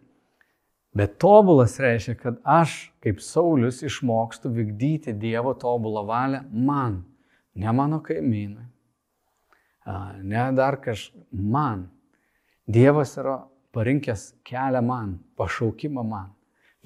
Bet 0.98 1.18
tobulas 1.22 1.76
reiškia, 1.82 2.16
kad 2.18 2.40
aš, 2.46 2.78
kaip 3.04 3.20
Saulis, 3.22 3.84
išmokstu 3.86 4.50
vykdyti 4.54 5.14
Dievo 5.14 5.54
tobulą 5.58 6.06
valią 6.08 6.42
man, 6.50 7.04
ne 7.54 7.74
mano 7.74 8.00
kaimynui, 8.06 8.66
ne 10.24 10.46
dar 10.58 10.80
kažkam, 10.82 11.22
man. 11.32 11.86
Dievas 12.68 13.14
yra 13.18 13.38
parinkęs 13.76 14.32
kelią 14.48 14.82
man, 14.84 15.18
pašaukimą 15.38 16.04
man. 16.04 16.34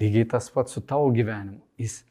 Lygiai 0.00 0.28
tas 0.28 0.50
pats 0.50 0.76
su 0.76 0.82
tavo 0.86 1.08
gyvenimu. 1.14 1.62
Jis, 1.78 2.02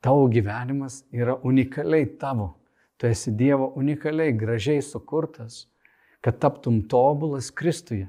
tavo 0.00 0.28
gyvenimas 0.30 1.04
yra 1.12 1.34
unikaliai 1.42 2.06
tavo. 2.20 2.52
Tu 2.96 3.08
esi 3.10 3.32
Dievo 3.32 3.72
unikaliai, 3.76 4.32
gražiai 4.32 4.82
sukurtas, 4.82 5.66
kad 6.26 6.40
taptum 6.42 6.80
tobulas 6.90 7.52
Kristuje. 7.54 8.08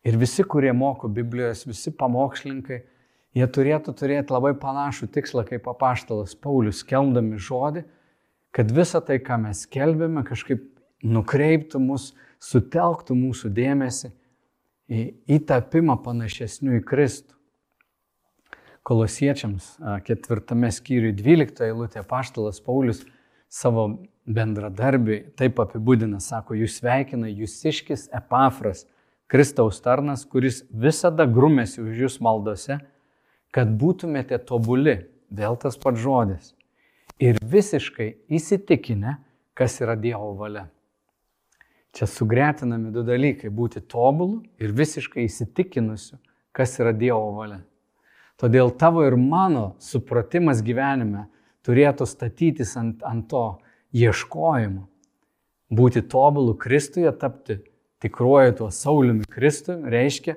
Ir 0.00 0.16
visi, 0.16 0.40
kurie 0.48 0.70
moko 0.72 1.10
Biblijos, 1.12 1.66
visi 1.68 1.90
pamokslininkai, 1.92 2.78
jie 3.36 3.48
turėtų 3.52 3.92
turėti 3.98 4.32
labai 4.32 4.54
panašų 4.56 5.10
tikslą 5.12 5.44
kaip 5.44 5.68
apaštalas 5.68 6.32
Paulius, 6.40 6.80
kelmdami 6.88 7.36
žodį, 7.36 7.82
kad 8.56 8.72
visa 8.72 9.02
tai, 9.04 9.18
ką 9.20 9.36
mes 9.44 9.66
kelbėme, 9.68 10.24
kažkaip 10.24 10.64
nukreiptų 11.04 11.82
mus, 11.84 12.14
sutelktų 12.40 13.18
mūsų 13.20 13.52
dėmesį 13.52 14.14
į, 14.88 15.04
į 15.36 15.40
tapimą 15.52 15.98
panašesnių 16.00 16.80
į 16.80 16.84
Kristų. 16.88 17.36
Kolosiečiams 18.88 19.74
ketvirtame 20.08 20.72
skyriui 20.72 21.12
12 21.12 21.68
eilutė 21.68 22.08
paštalas 22.08 22.64
Paulius 22.64 23.04
savo 23.52 23.90
bendradarbiui 24.26 25.22
taip 25.38 25.60
apibūdina, 25.62 26.20
sako, 26.22 26.56
jūs 26.58 26.80
sveikina 26.80 27.30
Jūsiškis 27.30 28.08
Epafras, 28.14 28.84
Kristaus 29.30 29.80
tarnas, 29.82 30.24
kuris 30.26 30.62
visada 30.70 31.26
grumėsi 31.26 31.80
už 31.82 32.04
jūs 32.04 32.20
maldose, 32.22 32.78
kad 33.54 33.70
būtumėte 33.78 34.38
tobuli, 34.46 35.00
vėl 35.30 35.58
tas 35.58 35.78
pats 35.80 36.02
žodis, 36.02 36.52
ir 37.18 37.38
visiškai 37.42 38.12
įsitikinę, 38.28 39.16
kas 39.56 39.80
yra 39.82 39.96
Dievo 39.98 40.34
valia. 40.38 40.66
Čia 41.96 42.06
sugretinami 42.10 42.92
du 42.92 43.02
dalykai- 43.02 43.48
būti 43.60 43.80
tobulu 43.80 44.42
ir 44.58 44.72
visiškai 44.72 45.24
įsitikinusiu, 45.24 46.18
kas 46.52 46.78
yra 46.78 46.92
Dievo 46.92 47.32
valia. 47.32 47.62
Todėl 48.36 48.76
tavo 48.76 49.06
ir 49.06 49.16
mano 49.16 49.76
supratimas 49.80 50.60
gyvenime 50.62 51.26
turėtų 51.64 52.04
statytis 52.06 52.76
ant, 52.76 53.02
ant 53.02 53.28
to 53.28 53.58
ieškojimo. 53.96 54.84
Būti 55.76 56.02
tobulu 56.06 56.54
Kristuje, 56.58 57.10
tapti 57.18 57.58
tikruoju 58.02 58.54
tuo 58.60 58.68
Sauliumi 58.70 59.26
Kristumi 59.30 59.90
reiškia 59.90 60.36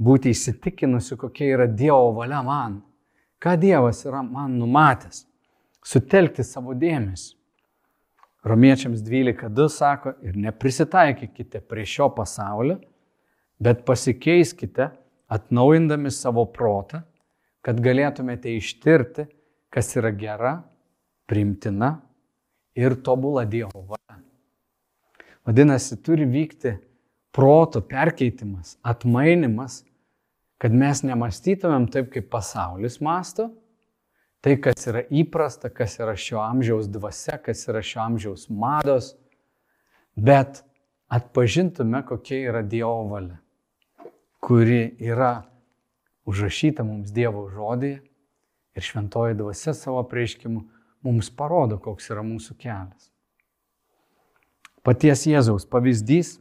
būti 0.00 0.32
įsitikinusiu, 0.32 1.18
kokia 1.20 1.50
yra 1.56 1.66
Dievo 1.66 2.14
valia 2.16 2.40
man. 2.46 2.80
Ką 3.40 3.56
Dievas 3.60 4.04
yra 4.08 4.22
man 4.24 4.56
numatęs. 4.60 5.26
Sutelkti 5.84 6.44
savo 6.44 6.74
dėmesį. 6.76 7.34
Romiečiams 8.44 9.02
12.2 9.04 9.66
sako, 9.68 10.14
ir 10.24 10.36
neprisitaikykite 10.40 11.60
prie 11.68 11.84
šio 11.84 12.06
pasaulio, 12.16 12.78
bet 13.60 13.82
pasikeiskite, 13.84 14.86
atnaujindami 15.28 16.08
savo 16.12 16.46
protą, 16.48 17.02
kad 17.60 17.80
galėtumėte 17.84 18.48
ištirti, 18.56 19.26
kas 19.68 19.92
yra 20.00 20.08
gera, 20.16 20.54
primtina 21.28 21.98
ir 22.80 22.96
tobula 23.04 23.44
Dievo 23.44 23.84
valia. 23.84 24.18
Vadinasi, 25.46 25.98
turi 26.02 26.26
vykti 26.28 26.76
proto 27.32 27.80
perkeitimas, 27.80 28.76
atmainimas, 28.82 29.82
kad 30.60 30.74
mes 30.76 31.02
nemastytumėm 31.06 31.88
taip, 31.92 32.10
kaip 32.12 32.28
pasaulis 32.32 32.98
masto, 33.04 33.48
tai, 34.44 34.56
kas 34.60 34.88
yra 34.90 35.04
įprasta, 35.08 35.70
kas 35.72 35.98
yra 36.00 36.16
šio 36.18 36.40
amžiaus 36.42 36.88
dvasia, 36.92 37.38
kas 37.40 37.64
yra 37.68 37.82
šio 37.84 38.02
amžiaus 38.04 38.48
mados, 38.52 39.14
bet 40.16 40.62
atpažintume, 41.12 42.02
kokia 42.08 42.42
yra 42.52 42.64
Dievo 42.66 43.06
valia, 43.12 43.40
kuri 44.40 44.82
yra 45.00 45.46
užrašyta 46.28 46.84
mums 46.86 47.12
Dievo 47.14 47.46
žodėje 47.52 48.00
ir 48.76 48.86
šventoji 48.86 49.36
dvasia 49.38 49.74
savo 49.74 50.02
prieškimu 50.08 50.62
mums 51.04 51.30
parodo, 51.32 51.78
koks 51.80 52.10
yra 52.12 52.24
mūsų 52.26 52.56
kelias. 52.60 53.10
Paties 54.84 55.26
Jėzaus 55.28 55.66
pavyzdys 55.68 56.38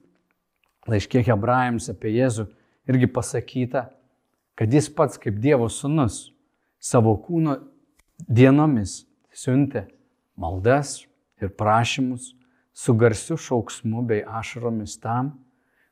laiškė 0.90 1.24
hebrajams 1.28 1.90
apie 1.92 2.14
Jėzų 2.16 2.48
irgi 2.90 3.10
pasakyta, 3.12 3.90
kad 4.56 4.74
jis 4.74 4.90
pats 4.92 5.20
kaip 5.20 5.40
Dievo 5.44 5.68
sūnus 5.72 6.30
savo 6.80 7.16
kūno 7.20 7.58
dienomis 8.28 9.04
siuntė 9.36 9.86
maldas 10.40 11.04
ir 11.40 11.52
prašymus 11.56 12.34
su 12.74 12.96
garsiu 12.96 13.38
šauksmu 13.38 14.06
bei 14.08 14.24
ašaromis 14.24 14.96
tam, 15.04 15.34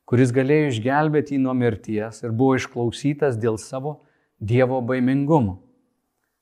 kuris 0.08 0.32
galėjo 0.36 0.72
išgelbėti 0.72 1.36
jį 1.36 1.44
nuo 1.44 1.56
mirties 1.58 2.24
ir 2.24 2.32
buvo 2.32 2.56
išklausytas 2.60 3.40
dėl 3.40 3.60
savo 3.60 4.02
Dievo 4.38 4.78
baimingumo. 4.86 5.58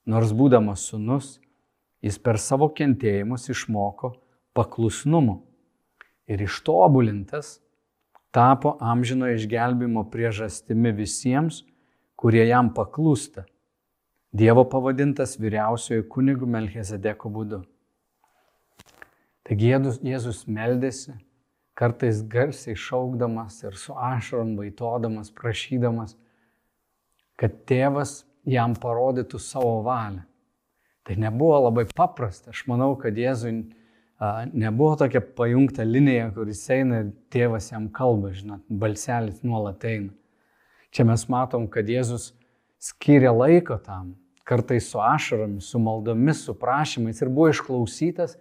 Nors 0.06 0.34
būdamas 0.36 0.84
sunus, 0.90 1.40
jis 2.06 2.18
per 2.22 2.38
savo 2.42 2.70
kentėjimus 2.78 3.50
išmoko 3.50 4.14
paklusnumo 4.56 5.40
ir 6.30 6.44
ištobulintas 6.46 7.60
tapo 8.36 8.76
amžino 8.84 9.30
išgelbimo 9.32 10.04
priežastimi 10.12 10.92
visiems, 10.92 11.62
kurie 12.20 12.44
jam 12.50 12.74
paklūsta. 12.76 13.46
Dievo 14.36 14.66
pavadintas 14.68 15.38
vyriausiojo 15.40 16.04
kunigu 16.12 16.50
Melchizedeko 16.52 17.32
būdu. 17.32 17.62
Taigi 19.48 19.72
Jėzus 19.72 20.42
meldėsi, 20.52 21.16
kartais 21.80 22.20
garsiai 22.28 22.76
šaukdamas 22.76 23.62
ir 23.64 23.80
su 23.80 23.96
ašarom 23.96 24.56
vaitodamas, 24.60 25.32
prašydamas, 25.32 26.18
kad 27.40 27.62
tėvas 27.70 28.26
jam 28.44 28.76
parodytų 28.76 29.40
savo 29.40 29.78
valią. 29.86 30.26
Tai 31.06 31.16
nebuvo 31.22 31.60
labai 31.68 31.86
paprasta. 31.86 32.50
Aš 32.50 32.64
manau, 32.66 32.96
kad 32.98 33.18
Jėzui 33.18 33.54
nebuvo 34.54 34.96
tokia 34.98 35.22
pajungta 35.22 35.86
linija, 35.86 36.32
kuris 36.34 36.64
eina 36.74 37.04
ir 37.04 37.12
tėvas 37.34 37.70
jam 37.72 37.90
kalba, 37.94 38.32
žinot, 38.34 38.64
balselis 38.70 39.44
nuolat 39.46 39.84
eina. 39.86 40.14
Čia 40.96 41.06
mes 41.06 41.28
matom, 41.30 41.68
kad 41.70 41.86
Jėzus 41.92 42.32
skiria 42.82 43.34
laiko 43.36 43.78
tam, 43.84 44.16
kartais 44.48 44.88
su 44.90 45.02
ašaromis, 45.04 45.68
su 45.70 45.82
maldomis, 45.84 46.42
su 46.48 46.56
prašymais 46.58 47.22
ir 47.22 47.30
buvo 47.30 47.52
išklausytas, 47.54 48.38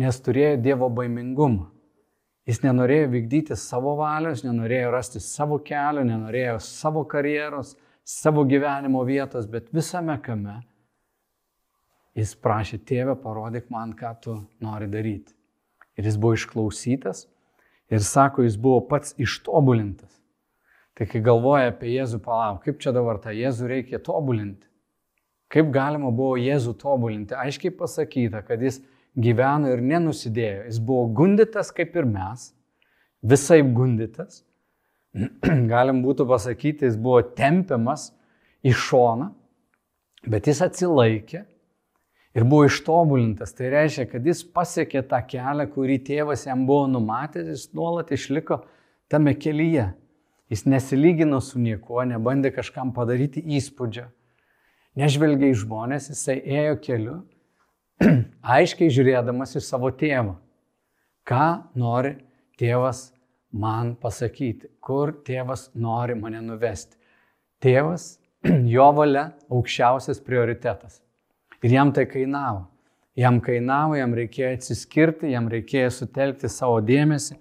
nes 0.00 0.22
turėjo 0.24 0.56
Dievo 0.62 0.88
baimingumą. 0.94 1.68
Jis 2.48 2.62
nenorėjo 2.64 3.10
vykdyti 3.12 3.58
savo 3.58 3.92
valios, 3.98 4.40
nenorėjo 4.46 4.88
rasti 4.94 5.20
savo 5.20 5.58
kelio, 5.60 6.06
nenorėjo 6.06 6.56
savo 6.64 7.04
karjeros, 7.04 7.74
savo 8.06 8.46
gyvenimo 8.48 9.04
vietos, 9.04 9.44
bet 9.50 9.68
visame 9.74 10.16
kame 10.24 10.62
Jis 12.18 12.32
prašė, 12.42 12.80
tėvę, 12.82 13.14
parodyk 13.22 13.68
man, 13.70 13.92
ką 13.94 14.14
tu 14.22 14.36
nori 14.62 14.88
daryti. 14.90 15.34
Ir 15.98 16.08
jis 16.08 16.16
buvo 16.18 16.34
išklausytas 16.38 17.26
ir 17.90 18.02
sako, 18.02 18.42
jis 18.46 18.56
buvo 18.58 18.80
pats 18.88 19.14
ištobulintas. 19.20 20.10
Tai 20.98 21.06
kai 21.08 21.22
galvoja 21.24 21.70
apie 21.70 21.92
Jėzų, 21.94 22.18
palauk, 22.24 22.64
kaip 22.64 22.80
čia 22.82 22.92
dabar 22.94 23.20
tą 23.22 23.32
Jėzų 23.34 23.68
reikia 23.70 24.00
tobulinti? 24.02 24.66
Kaip 25.50 25.70
galima 25.74 26.10
buvo 26.14 26.36
Jėzų 26.38 26.74
tobulinti? 26.78 27.34
Aiškiai 27.38 27.72
pasakyta, 27.74 28.42
kad 28.46 28.62
jis 28.62 28.80
gyveno 29.18 29.70
ir 29.72 29.82
nenusidėjo. 29.82 30.66
Jis 30.68 30.80
buvo 30.82 31.06
gundytas 31.20 31.72
kaip 31.74 31.94
ir 31.98 32.06
mes, 32.10 32.50
visai 33.22 33.60
gundytas. 33.62 34.42
Galim 35.72 36.02
būtų 36.04 36.26
pasakyti, 36.30 36.86
jis 36.86 36.98
buvo 36.98 37.22
tempiamas 37.38 38.10
į 38.62 38.74
šoną, 38.76 39.30
bet 40.30 40.50
jis 40.50 40.62
atsilaikė 40.66 41.46
ir 42.34 42.44
buvo 42.44 42.66
ištobulintas. 42.68 43.54
Tai 43.56 43.70
reiškia, 43.74 44.06
kad 44.10 44.26
jis 44.26 44.42
pasiekė 44.54 45.02
tą 45.10 45.20
kelią, 45.30 45.66
kurį 45.72 45.98
tėvas 46.06 46.46
jam 46.46 46.66
buvo 46.68 46.86
numatęs, 46.90 47.48
jis 47.50 47.66
nuolat 47.76 48.12
išliko 48.14 48.62
tame 49.10 49.34
kelyje. 49.38 49.90
Jis 50.50 50.64
nesilygino 50.66 51.38
su 51.42 51.60
niekuo, 51.62 52.02
nebandė 52.10 52.50
kažkam 52.54 52.90
padaryti 52.94 53.42
įspūdžio. 53.58 54.08
Nežvelgia 54.98 55.52
į 55.52 55.60
žmonės, 55.60 56.08
jisai 56.10 56.40
ėjo 56.42 56.78
keliu, 56.82 57.18
aiškiai 58.56 58.90
žiūrėdamas 58.90 59.54
į 59.54 59.62
savo 59.62 59.92
tėvą. 59.94 60.34
Ką 61.22 61.46
nori 61.78 62.16
tėvas 62.58 63.12
man 63.54 63.94
pasakyti, 64.00 64.72
kur 64.82 65.12
tėvas 65.26 65.68
nori 65.78 66.18
mane 66.18 66.42
nuvesti. 66.42 66.98
Tėvas, 67.62 68.16
jo 68.74 68.90
valia 68.96 69.28
aukščiausias 69.52 70.18
prioritetas. 70.26 70.98
Ir 71.62 71.74
jam 71.74 71.92
tai 71.92 72.06
kainavo. 72.08 72.66
Jam 73.18 73.40
kainavo, 73.44 73.96
jam 73.98 74.14
reikėjo 74.16 74.52
atsiskirti, 74.54 75.32
jam 75.34 75.48
reikėjo 75.50 75.90
sutelkti 75.92 76.48
savo 76.48 76.78
dėmesį, 76.80 77.34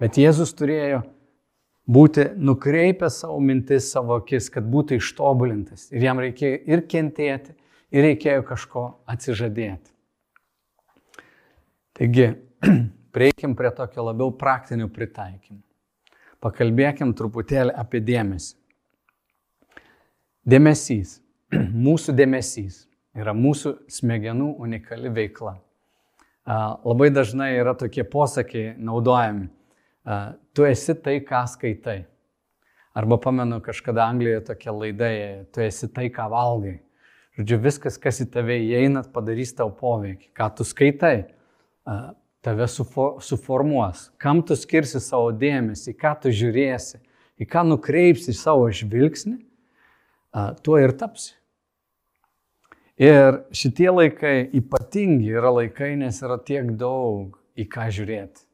bet 0.00 0.18
Jėzus 0.18 0.54
turėjo 0.58 1.02
būti 1.86 2.30
nukreipę 2.40 3.10
savo 3.12 3.38
mintis, 3.44 3.90
savo 3.92 4.16
akis, 4.18 4.48
kad 4.50 4.66
būtų 4.72 4.98
ištobulintas. 4.98 5.90
Ir 5.92 6.08
jam 6.08 6.22
reikėjo 6.22 6.58
ir 6.74 6.84
kentėti, 6.90 7.54
ir 7.92 8.06
reikėjo 8.08 8.42
kažko 8.48 8.86
atsižadėti. 9.12 9.92
Taigi, 12.00 12.30
prieikim 13.14 13.54
prie 13.58 13.70
tokio 13.76 14.08
labiau 14.08 14.32
praktinių 14.34 14.88
pritaikymų. 14.90 15.60
Pakalbėkim 16.42 17.12
truputėlį 17.14 17.76
apie 17.78 18.00
dėmesį. 18.02 18.56
Dėmesys, 20.48 21.20
mūsų 21.86 22.16
dėmesys 22.18 22.88
yra 23.18 23.34
mūsų 23.36 23.74
smegenų 23.92 24.54
unikali 24.62 25.10
veikla. 25.12 25.56
Labai 26.46 27.10
dažnai 27.14 27.52
yra 27.58 27.74
tokie 27.78 28.04
posakiai 28.08 28.72
naudojami. 28.78 29.50
Tu 30.56 30.64
esi 30.66 30.96
tai, 30.98 31.20
ką 31.22 31.44
skaitai. 31.50 32.00
Arba 32.98 33.16
pamenu 33.16 33.60
kažkada 33.64 34.04
Anglijoje 34.10 34.42
tokia 34.50 34.72
laida, 34.74 35.10
tu 35.54 35.62
esi 35.64 35.88
tai, 35.88 36.08
ką 36.12 36.26
valgai. 36.32 36.80
Žodžiu, 37.38 37.56
viskas, 37.64 37.94
kas 37.96 38.18
į 38.20 38.26
tave 38.34 38.58
įeina, 38.60 39.00
padarys 39.08 39.54
tau 39.56 39.70
poveikį. 39.72 40.32
Ką 40.36 40.50
tu 40.58 40.66
skaitai, 40.68 41.30
tave 42.44 42.66
suformuos, 42.68 44.10
kam 44.20 44.42
tu 44.44 44.58
skirsi 44.58 45.00
savo 45.00 45.30
dėmesį, 45.32 45.94
ką 45.96 46.12
tu 46.24 46.32
žiūrėsi, 46.34 47.00
į 47.40 47.48
ką 47.48 47.62
nukreipsi 47.70 48.34
savo 48.36 48.66
žvilgsnį, 48.68 49.38
tuo 50.66 50.76
ir 50.82 50.92
tapsi. 50.98 51.38
Ir 53.02 53.40
šitie 53.50 53.88
laikai 53.90 54.44
ypatingi 54.54 55.32
yra 55.34 55.50
laikai, 55.50 55.96
nes 55.98 56.20
yra 56.22 56.36
tiek 56.38 56.68
daug 56.78 57.34
į 57.58 57.64
ką 57.66 57.88
žiūrėti. 57.90 58.44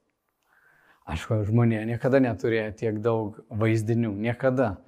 Aišku, 1.09 1.43
žmonė 1.51 1.83
niekada 1.91 2.21
neturėjo 2.25 2.71
tiek 2.79 3.01
daug 3.05 3.37
vaizdinių, 3.53 4.15
niekada. 4.25 4.79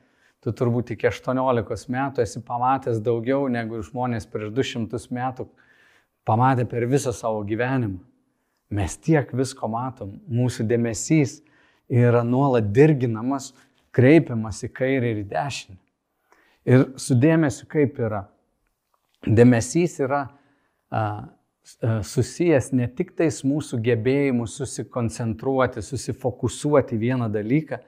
Tu 0.41 0.55
turbūt 0.57 0.95
iki 0.95 1.11
18 1.11 1.93
metų 1.93 2.25
esi 2.25 2.41
pamatęs 2.41 3.03
daugiau 3.05 3.51
negu 3.53 3.83
žmonės 3.85 4.25
prieš 4.33 4.55
200 4.57 5.03
metų 5.13 5.49
pamatė 6.25 6.65
per 6.65 6.89
visą 6.89 7.13
savo 7.13 7.45
gyvenimą. 7.45 8.01
Mes 8.73 8.97
tiek 8.97 9.29
visko 9.37 9.69
matom, 9.69 10.17
mūsų 10.25 10.65
dėmesys 10.73 11.43
yra 11.93 12.25
nuolat 12.25 12.73
dirginamas, 12.73 13.53
kreipiamas 13.93 14.65
į 14.65 14.73
kairę 14.73 15.13
ir 15.13 15.25
į 15.27 15.31
dešinę. 15.37 15.81
Ir 16.65 16.91
su 16.97 17.21
dėmesiu 17.21 17.69
kaip 17.69 18.01
yra? 18.01 18.25
Dėmesys 19.27 19.99
yra 20.01 20.25
a, 20.91 21.03
susijęs 22.03 22.73
ne 22.73 22.89
tik 22.89 23.13
tais 23.19 23.43
mūsų 23.45 23.81
gebėjimu 23.85 24.47
susikoncentruoti, 24.49 25.83
susifokusuoti 25.85 26.99
vieną 26.99 27.29
dalyką, 27.33 27.79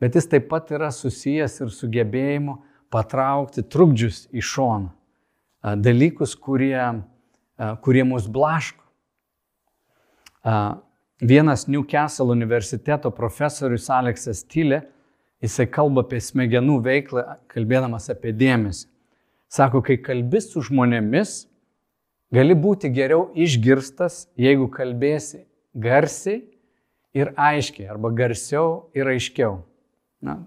bet 0.00 0.14
jis 0.16 0.28
taip 0.30 0.48
pat 0.50 0.70
yra 0.72 0.90
susijęs 0.94 1.58
ir 1.60 1.72
su 1.74 1.90
gebėjimu 1.90 2.58
patraukti 2.94 3.64
trukdžius 3.66 4.26
į 4.32 4.44
šoną. 4.44 4.92
Dalykus, 5.82 6.36
kurie, 6.38 6.78
kurie 7.82 8.04
mus 8.06 8.28
blaško. 8.30 8.84
Vienas 11.18 11.66
Newcastle 11.66 12.30
universiteto 12.30 13.10
profesorius 13.10 13.88
Aleksas 13.90 14.44
Tylė, 14.46 14.84
jisai 15.42 15.66
kalba 15.66 16.04
apie 16.06 16.20
smegenų 16.22 16.78
veiklą, 16.86 17.24
kalbėdamas 17.50 18.06
apie 18.14 18.30
dėmesį. 18.32 18.86
Sako, 19.48 19.80
kai 19.84 19.96
kalbi 20.04 20.40
su 20.44 20.60
žmonėmis, 20.64 21.46
gali 22.34 22.56
būti 22.58 22.90
geriau 22.92 23.30
išgirstas, 23.32 24.26
jeigu 24.36 24.68
kalbėsi 24.72 25.46
garsiai 25.72 26.42
ir 27.16 27.32
aiškiai, 27.36 27.88
arba 27.88 28.12
garsiau 28.12 28.90
ir 28.96 29.08
aiškiau. 29.14 29.62
Na, 30.20 30.42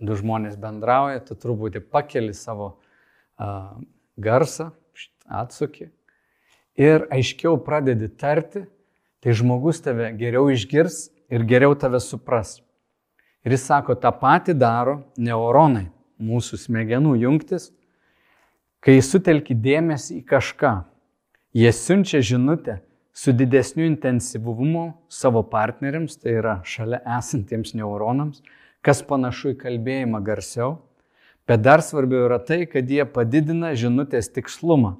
du 0.00 0.16
žmonės 0.16 0.56
bendrauja, 0.60 1.20
tu 1.26 1.36
truputį 1.36 1.82
pakeli 1.92 2.32
savo 2.36 2.72
uh, 2.76 3.76
garsą, 4.16 4.70
atsuki 5.26 5.90
ir 6.76 7.06
aiškiau 7.10 7.58
pradedi 7.64 8.08
tarti 8.08 8.66
tai 9.20 9.32
žmogus 9.34 9.80
tave 9.82 10.12
geriau 10.18 10.50
išgirs 10.52 11.08
ir 11.32 11.44
geriau 11.48 11.74
tave 11.74 12.00
supras. 12.00 12.60
Ir 13.46 13.54
jis 13.54 13.64
sako, 13.66 13.96
tą 13.98 14.12
patį 14.14 14.56
daro 14.58 15.00
neuronai, 15.18 15.88
mūsų 16.22 16.58
smegenų 16.60 17.16
jungtis, 17.22 17.70
kai 18.86 19.00
sutelki 19.02 19.56
dėmesį 19.58 20.20
į 20.20 20.24
kažką. 20.30 20.76
Jie 21.58 21.72
siunčia 21.74 22.20
žinutę 22.22 22.76
su 23.16 23.32
didesniu 23.34 23.82
intensyvumu 23.88 24.92
savo 25.10 25.42
partneriams, 25.42 26.14
tai 26.20 26.36
yra 26.38 26.60
šalia 26.62 27.00
esantiems 27.16 27.74
neuronams, 27.74 28.44
kas 28.86 29.02
panašu 29.02 29.56
į 29.56 29.58
kalbėjimą 29.64 30.22
garsiau, 30.22 30.76
bet 31.50 31.66
dar 31.66 31.82
svarbiau 31.82 32.28
yra 32.28 32.38
tai, 32.38 32.62
kad 32.70 32.86
jie 32.86 33.02
padidina 33.10 33.74
žinutės 33.74 34.30
tikslumą, 34.36 34.94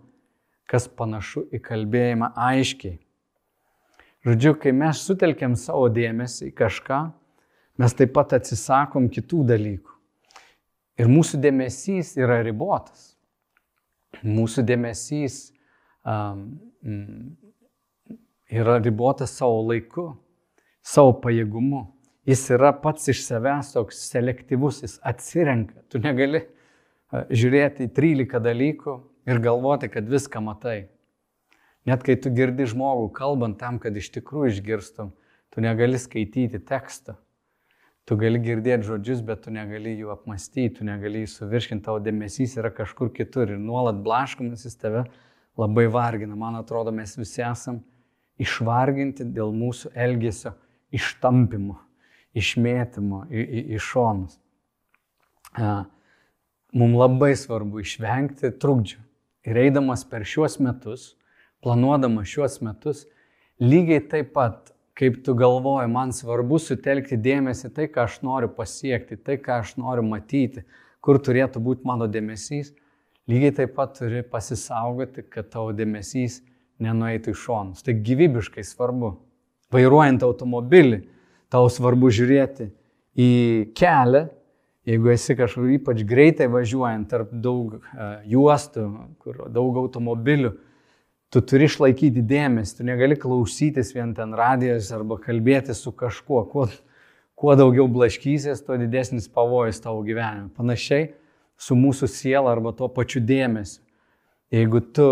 kas 0.67 0.89
panašu 0.91 1.47
į 1.55 1.63
kalbėjimą 1.63 2.35
aiškiai. 2.35 2.99
Žodžiu, 4.27 4.57
kai 4.59 4.75
mes 4.75 5.07
sutelkiam 5.07 5.55
savo 5.55 5.87
dėmesį 5.87 6.49
į 6.51 6.57
kažką, 6.59 7.05
mes 7.79 7.95
taip 7.95 8.17
pat 8.17 8.35
atsisakom 8.41 9.07
kitų 9.15 9.45
dalykų. 9.53 9.93
Ir 10.99 11.13
mūsų 11.13 11.39
dėmesys 11.39 12.17
yra 12.19 12.41
ribotas. 12.43 13.13
Mūsų 14.25 14.65
dėmesys 14.67 15.51
um, 16.07 16.49
yra 18.49 18.79
ribotas 18.81 19.37
savo 19.37 19.61
laiku, 19.67 20.09
savo 20.87 21.17
pajėgumu. 21.23 21.85
Jis 22.27 22.43
yra 22.57 22.73
pats 22.75 23.07
iš 23.13 23.23
savęs 23.23 23.75
toks 23.77 24.01
selektyvus, 24.11 24.83
jis 24.83 24.97
atsirenka. 25.07 25.85
Tu 25.93 26.01
negali 26.03 26.43
žiūrėti 27.13 27.87
į 27.87 27.93
13 27.95 28.43
dalykų 28.43 28.97
ir 29.31 29.43
galvoti, 29.43 29.91
kad 29.93 30.09
viską 30.11 30.43
matai. 30.43 30.89
Net 31.87 32.03
kai 32.03 32.17
tu 32.19 32.33
girdi 32.35 32.67
žmogų 32.67 33.13
kalbant 33.15 33.61
tam, 33.61 33.79
kad 33.79 33.95
iš 33.95 34.11
tikrųjų 34.17 34.57
išgirstum, 34.57 35.13
tu 35.55 35.63
negali 35.63 36.01
skaityti 36.03 36.59
tekstą. 36.67 37.15
Tu 38.07 38.15
gali 38.15 38.39
girdėti 38.39 38.87
žodžius, 38.87 39.21
bet 39.27 39.41
tu 39.43 39.51
negali 39.51 39.97
jų 39.99 40.13
apmastyti, 40.15 40.77
tu 40.79 40.85
negali 40.87 41.25
jų 41.25 41.31
suvirškinti, 41.33 41.83
tavo 41.89 41.99
dėmesys 41.99 42.55
yra 42.61 42.71
kažkur 42.71 43.11
kitur 43.15 43.51
ir 43.51 43.59
nuolat 43.59 43.99
blaškomasis 44.05 44.79
tave 44.79 45.03
labai 45.59 45.89
vargina. 45.91 46.37
Man 46.39 46.55
atrodo, 46.61 46.93
mes 46.95 47.17
visi 47.19 47.43
esam 47.43 47.81
išvarginti 48.39 49.27
dėl 49.35 49.51
mūsų 49.57 49.91
elgesio 49.99 50.55
ištampimo, 50.95 51.81
išmėtymo 52.37 53.25
į, 53.33 53.81
šonus. 53.83 54.39
Mums 56.77 57.01
labai 57.01 57.33
svarbu 57.39 57.83
išvengti 57.83 58.53
trukdžių. 58.61 59.03
Ir 59.47 59.61
eidamas 59.63 60.03
per 60.07 60.23
šiuos 60.27 60.59
metus, 60.63 61.15
planuodama 61.63 62.23
šiuos 62.27 62.61
metus, 62.63 63.05
lygiai 63.63 64.03
taip 64.11 64.33
pat, 64.35 64.76
kaip 64.97 65.21
tu 65.25 65.35
galvoji, 65.37 65.91
man 65.93 66.13
svarbu 66.17 66.59
sutelkti 66.63 67.19
dėmesį 67.21 67.71
tai, 67.77 67.87
ką 67.93 68.07
aš 68.07 68.21
noriu 68.25 68.49
pasiekti, 68.57 69.19
tai, 69.21 69.37
ką 69.43 69.61
aš 69.63 69.75
noriu 69.81 70.05
matyti, 70.07 70.65
kur 71.05 71.21
turėtų 71.23 71.61
būti 71.63 71.87
mano 71.87 72.09
dėmesys, 72.09 72.73
lygiai 73.29 73.53
taip 73.61 73.75
pat 73.77 73.99
turi 73.99 74.25
pasisaugoti, 74.25 75.27
kad 75.29 75.51
tavo 75.53 75.75
dėmesys 75.77 76.41
nenueitų 76.83 77.33
į 77.33 77.39
šonus. 77.43 77.85
Tai 77.85 77.97
gyvybiškai 78.07 78.65
svarbu. 78.65 79.13
Vairuojant 79.75 80.23
automobilį, 80.23 81.03
tau 81.53 81.69
svarbu 81.73 82.11
žiūrėti 82.15 82.71
į 83.19 83.31
kelią, 83.77 84.27
jeigu 84.87 85.11
esi 85.13 85.35
kažkur 85.37 85.73
ypač 85.77 86.05
greitai 86.07 86.47
važiuojant 86.53 87.09
tarp 87.11 87.33
daug 87.33 87.75
uh, 87.75 88.23
juostų, 88.31 88.87
kur 89.21 89.45
daug 89.53 89.81
automobilių, 89.83 90.55
tu 91.35 91.43
turi 91.43 91.67
išlaikyti 91.67 92.23
dėmesį, 92.27 92.79
tu 92.79 92.87
negali 92.87 93.17
klausytis 93.19 93.93
vien 93.97 94.15
ten 94.17 94.35
radijas 94.37 94.93
arba 94.95 95.19
kalbėti 95.23 95.75
su 95.75 95.93
kažkuo. 95.93 96.45
Kuo, 96.51 96.67
kuo 97.37 97.57
daugiau 97.59 97.89
blaškysies, 97.93 98.63
tuo 98.67 98.79
didesnis 98.81 99.29
pavojus 99.33 99.83
tavo 99.85 100.05
gyvenime. 100.07 100.53
Panašiai 100.57 101.11
su 101.59 101.77
mūsų 101.79 102.09
siela 102.13 102.53
arba 102.53 102.73
tuo 102.77 102.89
pačiu 102.93 103.23
dėmesiu. 103.25 103.83
Jeigu 104.55 104.81
tu 104.95 105.09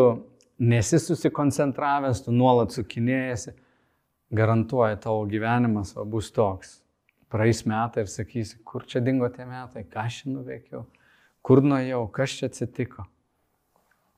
nesi 0.62 1.00
susikoncentravęs, 1.02 2.22
tu 2.24 2.32
nuolat 2.32 2.74
sukinėjasi, 2.74 3.56
garantuoja 4.34 4.98
tavo 5.02 5.24
gyvenimas 5.30 5.94
va, 5.96 6.04
bus 6.06 6.30
toks. 6.34 6.78
Praeis 7.32 7.64
metai 7.66 8.04
ir 8.04 8.10
sakysi, 8.12 8.60
kur 8.62 8.84
čia 8.86 9.02
dingo 9.02 9.26
tie 9.32 9.46
metai, 9.48 9.82
ką 9.90 10.04
aš 10.06 10.20
nuveikiau, 10.30 10.84
kur 11.42 11.64
nuėjau, 11.66 12.04
kas 12.14 12.36
čia 12.38 12.46
atsitiko. 12.50 13.08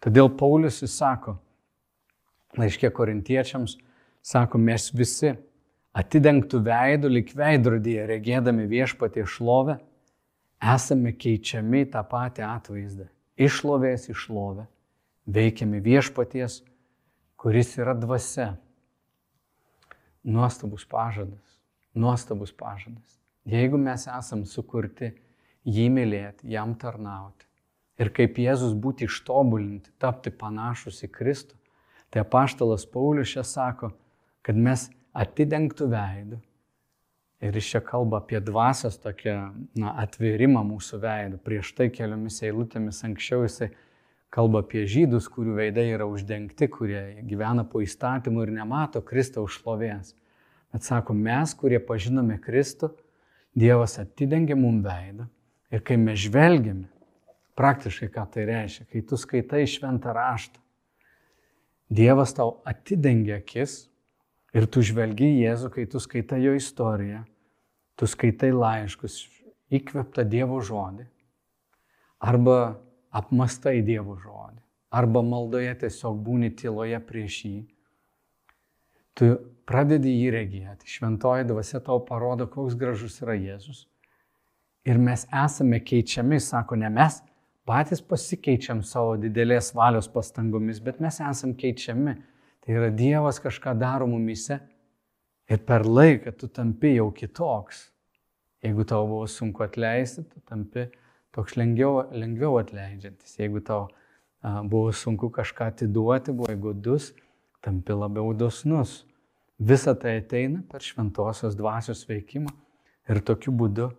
Todėl 0.04 0.28
Paulius 0.36 0.82
jis 0.82 0.98
sako, 1.00 1.38
laiškė 2.54 2.90
korintiečiams, 2.94 3.76
sako, 4.22 4.60
mes 4.62 4.88
visi 4.94 5.34
atidengtų 5.96 6.60
veidų 6.66 7.10
lik 7.10 7.32
veidrodyje, 7.36 8.06
regėdami 8.10 8.66
viešpatį 8.70 9.26
šlovę, 9.32 9.78
esame 10.74 11.12
keičiami 11.16 11.86
tą 11.92 12.04
patį 12.06 12.46
atvaizdą. 12.46 13.08
Išlovės 13.36 14.08
išlovę, 14.12 14.64
veikiami 15.28 15.82
viešpaties, 15.84 16.62
kuris 17.36 17.74
yra 17.80 17.96
dvasia. 17.98 18.54
Nuostabus 20.26 20.86
pažadas, 20.88 21.58
nuostabus 21.94 22.52
pažadas. 22.52 23.20
jeigu 23.46 23.78
mes 23.78 24.08
esam 24.10 24.42
sukurti 24.44 25.12
jį 25.62 25.86
mylėti, 25.92 26.48
jam 26.50 26.74
tarnauti 26.74 27.46
ir 28.00 28.10
kaip 28.12 28.38
Jėzus 28.40 28.74
būti 28.76 29.08
ištobulinti, 29.08 29.92
tapti 30.02 30.32
panašus 30.34 31.02
į 31.06 31.10
Kristų, 31.12 31.56
tai 32.10 32.22
apaštalas 32.22 32.86
Paulius 32.90 33.32
čia 33.34 33.44
sako, 33.46 33.90
kad 34.46 34.58
mes 34.58 34.88
atidengtų 35.16 35.88
veidų. 35.92 36.40
Ir 37.44 37.56
iš 37.60 37.68
čia 37.74 37.80
kalba 37.84 38.22
apie 38.22 38.38
dvasios 38.40 38.96
tokią 39.02 39.36
na, 39.76 39.92
atvėrimą 40.02 40.62
mūsų 40.64 41.00
veidų. 41.02 41.40
Prieš 41.44 41.74
tai 41.76 41.90
keliomis 41.92 42.40
eilutėmis 42.46 43.02
anksčiau 43.04 43.42
jisai 43.44 43.70
kalba 44.32 44.62
apie 44.64 44.86
žydus, 44.88 45.28
kurių 45.32 45.58
veidai 45.58 45.90
yra 45.92 46.06
uždengti, 46.08 46.68
kurie 46.72 47.02
gyvena 47.28 47.66
po 47.68 47.82
įstatymu 47.84 48.46
ir 48.46 48.54
nemato 48.56 49.02
Kristaus 49.04 49.58
šlovės. 49.58 50.14
Bet 50.72 50.88
sako, 50.88 51.14
mes, 51.16 51.52
kurie 51.56 51.78
pažinome 51.80 52.40
Kristų, 52.42 52.90
Dievas 53.56 53.94
atidengia 53.96 54.52
mum 54.52 54.82
veidą 54.84 55.24
ir 55.72 55.80
kai 55.80 55.96
mes 55.96 56.18
žvelgiame, 56.26 56.90
praktiškai 57.56 58.10
ką 58.12 58.24
tai 58.34 58.44
reiškia, 58.50 58.84
kai 58.90 59.00
tu 59.08 59.16
skaitai 59.16 59.62
šventą 59.64 60.12
raštą, 60.12 60.60
Dievas 61.86 62.34
tau 62.34 62.60
atidengia 62.66 63.38
akis 63.38 63.86
ir 64.56 64.66
tu 64.66 64.82
žvelgi 64.82 65.28
į 65.28 65.42
Jėzų, 65.44 65.70
kai 65.74 65.84
tu 65.90 66.02
skaitai 66.02 66.40
jo 66.42 66.56
istoriją, 66.58 67.22
tu 67.94 68.08
skaitai 68.10 68.50
laiškus, 68.54 69.20
įkveptą 69.70 70.24
Dievo 70.26 70.58
žodį, 70.64 71.06
arba 72.26 72.58
apmastai 73.14 73.80
Dievo 73.86 74.16
žodį, 74.18 74.60
arba 74.90 75.22
maldoje 75.22 75.74
tiesiog 75.84 76.18
būni 76.26 76.50
tyloje 76.58 76.98
prieš 77.06 77.38
jį, 77.46 77.60
tu 79.16 79.30
pradedi 79.68 80.12
jį 80.16 80.32
regėti, 80.34 80.90
šventoji 80.90 81.46
dvasia 81.46 81.80
tau 81.84 82.00
parodo, 82.02 82.48
koks 82.50 82.74
gražus 82.78 83.20
yra 83.22 83.38
Jėzus. 83.38 83.86
Ir 84.86 84.98
mes 85.02 85.24
esame 85.34 85.80
keičiami, 85.82 86.38
sako, 86.42 86.78
ne 86.78 86.90
mes 86.94 87.18
patys 87.66 88.02
pasikeičiam 88.02 88.82
savo 88.86 89.16
didelės 89.20 89.72
valios 89.74 90.08
pastangomis, 90.12 90.80
bet 90.82 91.00
mes 91.02 91.18
esame 91.20 91.56
keičiami. 91.58 92.14
Tai 92.62 92.74
yra 92.74 92.90
Dievas 92.90 93.38
kažką 93.42 93.76
daro 93.78 94.08
mumise 94.10 94.58
ir 95.50 95.60
per 95.66 95.86
laiką 95.86 96.32
tu 96.38 96.48
tampi 96.50 96.96
jau 96.96 97.10
kitoks. 97.14 97.88
Jeigu 98.64 98.86
tau 98.88 99.04
buvo 99.06 99.26
sunku 99.30 99.62
atleisti, 99.62 100.24
tu 100.26 100.40
tampi 100.48 100.88
toks 101.34 101.54
lengviau, 101.58 102.08
lengviau 102.10 102.56
atleidžiantis. 102.58 103.36
Jeigu 103.38 103.62
tau 103.62 103.84
a, 104.42 104.62
buvo 104.66 104.90
sunku 104.90 105.30
kažką 105.30 105.70
atiduoti, 105.70 106.34
buvai 106.34 106.56
godus, 106.58 107.12
tampi 107.62 107.94
labiau 107.94 108.32
dosnus. 108.34 109.04
Visa 109.58 109.94
tai 109.94 110.18
ateina 110.20 110.64
per 110.70 110.82
šventosios 110.84 111.54
dvasios 111.56 112.02
veikimą 112.08 112.50
ir 113.08 113.22
tokiu 113.24 113.54
būdu 113.54 113.92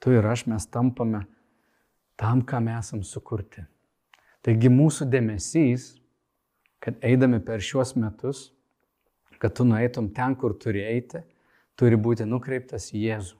tu 0.00 0.14
ir 0.14 0.26
aš 0.26 0.46
mes 0.50 0.66
tampame 0.66 1.26
tam, 2.22 2.44
kam 2.46 2.68
esam 2.70 3.02
sukurti. 3.02 3.64
Taigi 4.46 4.70
mūsų 4.70 5.08
dėmesys, 5.10 5.88
kad 6.82 7.02
eidami 7.02 7.40
per 7.42 7.62
šiuos 7.62 7.96
metus, 7.98 8.44
kad 9.42 9.56
tu 9.58 9.66
nueitum 9.66 10.06
ten, 10.14 10.36
kur 10.38 10.54
turi 10.54 10.84
eiti, 10.86 11.24
turi 11.74 11.98
būti 11.98 12.26
nukreiptas 12.28 12.92
į 12.94 13.06
Jėzų. 13.08 13.38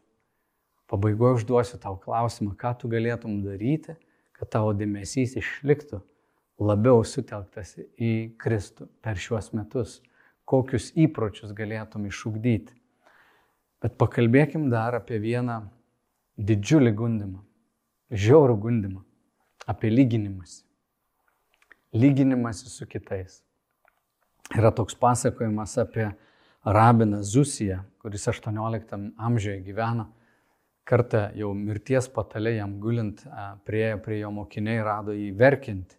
Pabaigoje 0.90 1.38
užduosiu 1.38 1.78
tau 1.82 1.94
klausimą, 2.02 2.56
ką 2.58 2.72
tu 2.80 2.90
galėtum 2.90 3.38
daryti, 3.44 3.94
kad 4.34 4.50
tavo 4.50 4.74
dėmesys 4.74 5.36
išliktų 5.38 6.02
labiau 6.62 7.04
sutelktas 7.06 7.76
į 7.78 8.34
Kristų 8.42 8.88
per 9.02 9.14
šiuos 9.14 9.52
metus, 9.54 10.00
kokius 10.42 10.90
įpročius 10.98 11.54
galėtum 11.54 12.10
išugdyti. 12.10 12.74
Bet 13.82 13.94
pakalbėkim 13.98 14.66
dar 14.74 14.98
apie 14.98 15.22
vieną 15.22 15.62
didžiulį 16.34 16.92
gundimą, 16.98 17.46
žiaurų 18.12 18.56
gundimą, 18.60 19.02
apie 19.66 19.90
lyginimąsi. 19.90 20.62
Lyginimąsi 21.92 22.70
su 22.70 22.86
kitais. 22.86 23.42
Yra 24.56 24.72
toks 24.72 24.94
pasakojimas 24.94 25.78
apie 25.80 26.10
rabiną 26.64 27.22
Zusiją, 27.22 27.82
kuris 28.02 28.28
18 28.28 28.98
amžiuje 29.16 29.60
gyveno 29.64 30.10
kartą 30.88 31.28
jau 31.38 31.52
mirties 31.54 32.08
patalė 32.12 32.56
jam 32.56 32.76
gulint, 32.82 33.22
priejo 33.66 33.98
prie 34.02 34.20
jo 34.22 34.30
mokiniai, 34.34 34.82
rado 34.84 35.14
jį 35.16 35.30
verkinti. 35.38 35.98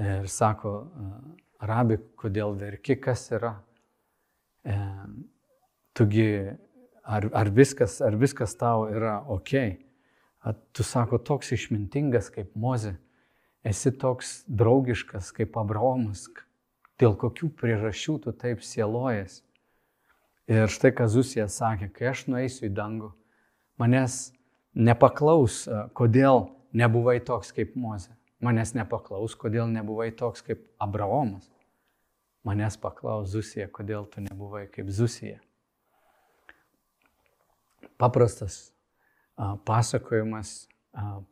Ir 0.00 0.28
sako, 0.32 0.72
rabi, 1.60 1.98
kodėl 2.18 2.54
verki, 2.58 2.96
kas 3.00 3.26
yra. 3.34 3.52
E, 4.64 4.76
tugi, 5.96 6.26
ar, 7.04 7.26
ar, 7.36 7.50
viskas, 7.52 7.98
ar 8.04 8.16
viskas 8.20 8.56
tau 8.60 8.86
yra 8.88 9.18
ok. 9.28 9.54
A, 9.60 9.89
tu 10.72 10.82
sako, 10.82 11.18
toks 11.18 11.52
išmintingas 11.52 12.30
kaip 12.32 12.54
Moze, 12.54 12.94
esi 13.64 13.92
toks 13.92 14.40
draugiškas 14.48 15.32
kaip 15.36 15.56
Abraomas, 15.60 16.26
dėl 17.00 17.16
kokių 17.20 17.50
priežasčių 17.60 18.16
tu 18.24 18.32
taip 18.36 18.64
sielojas. 18.64 19.42
Ir 20.50 20.66
štai 20.72 20.90
Kazusija 20.96 21.46
sakė, 21.48 21.90
kai 21.94 22.10
aš 22.10 22.24
nueisiu 22.32 22.66
į 22.66 22.72
dangų, 22.74 23.12
manęs 23.78 24.32
nepaklaus, 24.74 25.62
kodėl 25.94 26.48
nebuvai 26.72 27.20
toks 27.22 27.52
kaip 27.54 27.76
Moze. 27.78 28.16
Manęs 28.40 28.72
nepaklaus, 28.72 29.36
kodėl 29.36 29.68
nebuvai 29.68 30.08
toks 30.16 30.40
kaip 30.42 30.64
Abraomas. 30.80 31.44
Manęs 32.48 32.78
paklaus 32.80 33.28
Zusija, 33.34 33.68
kodėl 33.68 34.06
tu 34.08 34.22
nebuvai 34.24 34.64
kaip 34.72 34.88
Zusija. 34.88 35.42
Paprastas 38.00 38.70
pasakojimas, 39.66 40.68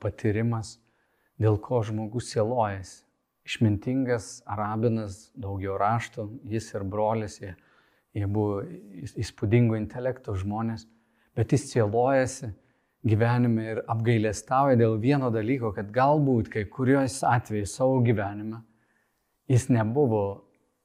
patyrimas, 0.02 0.76
dėl 1.40 1.58
ko 1.62 1.82
žmogus 1.86 2.32
sielojasi. 2.32 3.02
Išmintingas 3.48 4.42
arabinas, 4.44 5.30
daugiau 5.32 5.78
raštų, 5.80 6.26
jis 6.52 6.66
ir 6.74 6.84
brolis, 6.84 7.38
jie, 7.40 7.54
jie 8.12 8.26
buvo 8.28 8.60
įspūdingo 9.16 9.78
intelekto 9.78 10.34
žmonės 10.36 10.84
bet 11.38 11.52
jis 11.54 11.68
sielojasi 11.70 12.50
gyvenime 13.06 13.66
ir 13.72 13.80
apgailestauja 13.86 14.74
dėl 14.78 14.96
vieno 14.98 15.30
dalyko, 15.30 15.70
kad 15.76 15.92
galbūt 15.94 16.50
kai 16.50 16.64
kurios 16.66 17.20
atvejais 17.22 17.76
savo 17.78 18.00
gyvenime 18.02 18.64
jis 19.48 19.68
nebuvo 19.70 20.24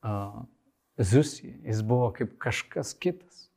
uh, 0.06 0.44
Zusija, 0.94 1.56
jis 1.66 1.80
buvo 1.82 2.12
kaip 2.14 2.36
kažkas 2.38 2.94
kitas. 3.02 3.48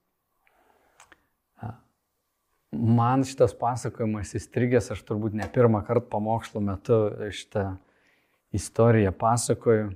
Man 2.74 3.22
šitas 3.24 3.54
pasakojimas 3.56 4.34
įstrigęs, 4.36 4.90
aš 4.92 5.04
turbūt 5.06 5.36
ne 5.38 5.46
pirmą 5.52 5.84
kartą 5.86 6.08
pamokslo 6.16 6.60
metu 6.60 6.98
šitą 7.30 7.76
istoriją 8.56 9.12
pasakoju, 9.16 9.92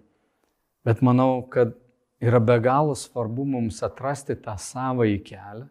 bet 0.87 1.03
manau, 1.05 1.43
kad 1.51 1.75
yra 2.23 2.41
be 2.41 2.57
galo 2.63 2.95
svarbu 2.97 3.45
mums 3.49 3.83
atrasti 3.85 4.39
tą 4.39 4.55
savąjį 4.61 5.21
kelią 5.27 5.69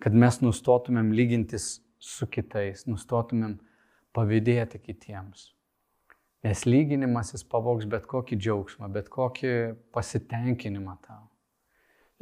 kad 0.00 0.16
mes 0.16 0.40
nustotumėm 0.40 1.12
lygintis 1.12 1.78
su 2.00 2.26
kitais, 2.32 2.86
nustotumėm 2.88 3.58
pavydėti 4.16 4.80
kitiems. 4.80 5.50
Nes 6.44 6.64
lyginimasis 6.64 7.44
pavoks 7.44 7.84
bet 7.90 8.06
kokį 8.08 8.38
džiaugsmą, 8.40 8.88
bet 8.92 9.10
kokį 9.12 9.52
pasitenkinimą 9.92 10.96
tau. 11.04 11.26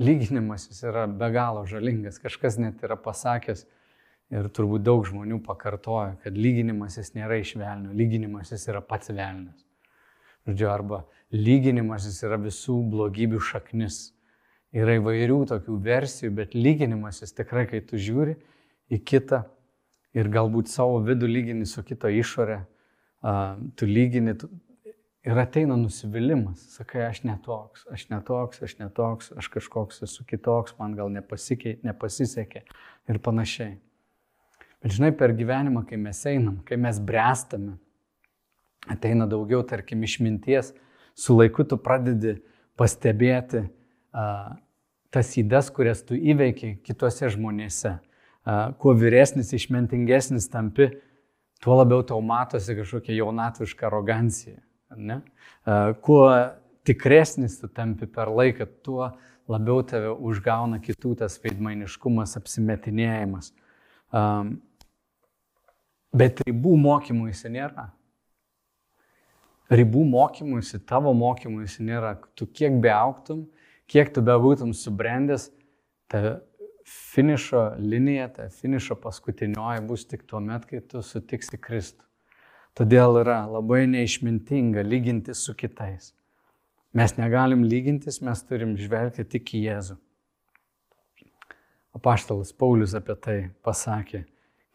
Lyginimasis 0.02 0.83
yra 0.87 1.07
be 1.11 1.28
galo 1.35 1.64
žalingas. 1.70 2.18
Kažkas 2.22 2.59
net 2.59 2.83
yra 2.87 2.98
pasakęs 2.98 3.64
ir 4.34 4.48
turbūt 4.52 4.84
daug 4.84 5.06
žmonių 5.08 5.40
pakartoja, 5.46 6.16
kad 6.24 6.36
lyginimasis 6.36 7.14
nėra 7.16 7.38
iš 7.40 7.54
velnio, 7.60 7.94
lyginimasis 7.96 8.68
yra 8.68 8.82
pats 8.84 9.12
velnias. 9.12 9.64
Žodžiu, 10.48 10.68
arba 10.72 11.02
lyginimasis 11.34 12.22
yra 12.24 12.38
visų 12.40 12.78
blogybių 12.92 13.40
šaknis. 13.44 14.08
Yra 14.76 14.98
įvairių 14.98 15.42
tokių 15.48 15.78
versijų, 15.80 16.30
bet 16.36 16.54
lyginimasis 16.56 17.32
tikrai, 17.36 17.64
kai 17.70 17.80
tu 17.84 17.96
žiūri 17.96 18.36
į 18.92 18.98
kitą 19.00 19.46
ir 20.16 20.28
galbūt 20.32 20.68
savo 20.68 20.98
vidų 21.04 21.28
lygini 21.28 21.68
su 21.68 21.80
kito 21.84 22.10
išorė, 22.12 22.58
tu 23.80 23.88
lygini 23.88 24.34
tu, 24.36 24.50
ir 25.24 25.40
ateina 25.40 25.76
nusivylimas. 25.80 26.66
Sakai, 26.76 27.06
aš 27.08 27.22
netoks, 27.24 27.86
aš 27.92 28.06
netoks, 28.12 28.62
aš 28.64 28.76
netoks, 28.80 29.32
aš 29.40 29.50
kažkoks 29.56 30.04
esu 30.04 30.28
kitoks, 30.28 30.76
man 30.80 30.96
gal 30.98 31.12
nepasisekė 31.12 32.64
ir 33.08 33.20
panašiai. 33.24 33.76
Bet 34.82 34.94
žinai, 34.94 35.10
per 35.16 35.34
gyvenimą, 35.34 35.82
kai 35.88 35.98
mes 35.98 36.20
einam, 36.30 36.60
kai 36.66 36.78
mes 36.78 37.00
bręstame, 37.02 37.74
ateina 38.88 39.26
daugiau, 39.30 39.64
tarkim, 39.66 40.04
išminties, 40.06 40.70
su 41.18 41.34
laiku 41.34 41.66
tu 41.66 41.78
pradedi 41.82 42.36
pastebėti, 42.78 43.64
tas 45.10 45.32
įdas, 45.40 45.72
kurias 45.74 46.04
tu 46.06 46.14
įveiki 46.14 46.76
kitose 46.86 47.30
žmonėse. 47.34 47.96
Kuo 48.80 48.94
vyresnis, 48.96 49.50
išmintingesnis 49.56 50.46
tampi, 50.52 50.92
tuo 51.60 51.80
labiau 51.80 52.04
tau 52.06 52.20
matosi 52.24 52.76
kažkokia 52.78 53.18
jaunatviška 53.18 53.88
arogancija. 53.90 54.60
Ne? 54.96 55.20
Kuo 56.06 56.22
tikresnis 56.86 57.58
tu 57.60 57.68
tampi 57.68 58.06
per 58.08 58.30
laiką, 58.32 58.68
tuo 58.86 59.10
labiau 59.50 59.82
tave 59.84 60.14
užgauna 60.14 60.78
kitų 60.84 61.16
tas 61.24 61.36
veidmainiškumas, 61.42 62.36
apsimetinėjimas. 62.40 63.52
Um, 64.08 64.58
bet 66.14 66.42
ribų 66.46 66.76
mokymuisi 66.80 67.50
nėra. 67.52 67.88
Ribų 69.68 70.04
mokymuisi, 70.08 70.80
tavo 70.88 71.12
mokymuisi 71.12 71.84
nėra. 71.84 72.14
Tu 72.38 72.46
kiek 72.48 72.78
beauktum, 72.80 73.44
kiek 73.90 74.12
tu 74.14 74.24
bebūtum 74.24 74.72
subrendęs, 74.72 75.50
ta 76.08 76.38
finišo 76.88 77.74
linija, 77.82 78.30
ta 78.32 78.48
finišo 78.48 78.96
paskutinioji 79.02 79.84
bus 79.84 80.06
tik 80.08 80.24
tuo 80.28 80.40
met, 80.40 80.64
kai 80.64 80.80
tu 80.80 81.02
sutiksi 81.04 81.60
Kristų. 81.60 82.06
Todėl 82.78 83.20
yra 83.20 83.42
labai 83.50 83.82
neišmintinga 83.90 84.84
lyginti 84.86 85.34
su 85.36 85.52
kitais. 85.58 86.14
Mes 86.96 87.16
negalim 87.18 87.66
lygintis, 87.68 88.22
mes 88.24 88.40
turim 88.48 88.76
žvelgti 88.80 89.26
tik 89.28 89.52
į 89.58 89.64
Jėzų. 89.66 89.98
Apaštalas 91.98 92.54
Paulius 92.56 92.94
apie 92.96 93.16
tai 93.20 93.38
pasakė 93.66 94.22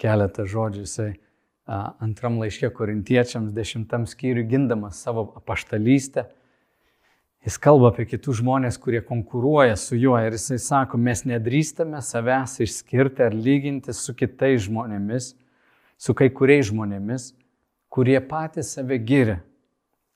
keletą 0.04 0.46
žodžių. 0.50 0.84
Jisai 0.84 1.12
antram 2.04 2.40
laiškė 2.42 2.70
korintiečiams 2.76 3.54
dešimtam 3.56 4.08
skyriui 4.10 4.48
gindamas 4.52 5.00
savo 5.04 5.30
apaštalystę. 5.40 6.28
Jis 7.44 7.58
kalba 7.60 7.90
apie 7.92 8.06
kitus 8.08 8.38
žmonės, 8.40 8.78
kurie 8.80 9.02
konkuruoja 9.04 9.76
su 9.76 9.98
juo 10.00 10.16
ir 10.24 10.36
jisai 10.38 10.62
sako, 10.64 10.96
mes 10.96 11.26
nedrįstame 11.28 12.00
savęs 12.00 12.62
išskirti 12.64 13.26
ar 13.26 13.36
lyginti 13.36 13.92
su 13.92 14.16
kitais 14.16 14.64
žmonėmis, 14.70 15.34
su 16.00 16.16
kai 16.16 16.30
kuriais 16.32 16.70
žmonėmis, 16.70 17.34
kurie 17.92 18.16
patys 18.24 18.72
save 18.78 19.00
giria. 19.04 19.42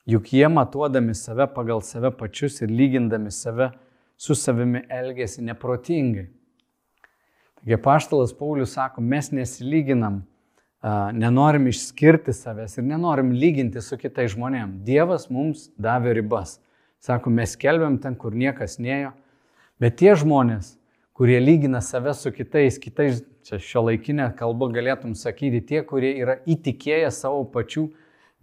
Juk 0.08 0.32
jie 0.32 0.48
matuodami 0.48 1.12
save 1.20 1.50
pagal 1.52 1.84
save 1.84 2.14
pačius 2.16 2.62
ir 2.64 2.72
lygindami 2.72 3.32
save 3.32 3.74
su 4.16 4.36
savimi 4.36 4.86
elgesi 4.88 5.44
neprotingai. 5.44 6.30
Taigi 7.68 7.82
paštalas 7.84 8.32
Paulius 8.34 8.74
sako, 8.74 9.02
mes 9.02 9.28
nesilyginam, 9.32 10.22
nenorim 11.12 11.66
išskirti 11.68 12.32
savęs 12.32 12.78
ir 12.78 12.86
nenorim 12.88 13.34
lyginti 13.36 13.82
su 13.84 13.98
kitais 14.00 14.32
žmonėmis. 14.32 14.86
Dievas 14.88 15.26
mums 15.28 15.66
davė 15.76 16.14
ribas. 16.16 16.62
Sako, 17.04 17.28
mes 17.28 17.58
kelbiam 17.60 17.98
ten, 18.00 18.16
kur 18.16 18.32
niekas 18.32 18.78
neėjo, 18.80 19.12
bet 19.84 19.98
tie 20.00 20.14
žmonės, 20.16 20.78
kurie 21.12 21.42
lygina 21.44 21.84
save 21.84 22.16
su 22.16 22.32
kitais, 22.32 22.80
kitais, 22.80 23.20
čia 23.44 23.60
šio 23.60 23.84
laikinė 23.90 24.30
kalba 24.40 24.72
galėtum 24.72 25.12
sakyti, 25.12 25.60
tie, 25.68 25.84
kurie 25.84 26.14
yra 26.24 26.40
įtikėję 26.48 27.12
savo 27.12 27.44
pačių 27.52 27.90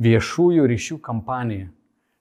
viešųjų 0.04 0.68
ryšių 0.68 1.00
kampaniją. 1.00 1.72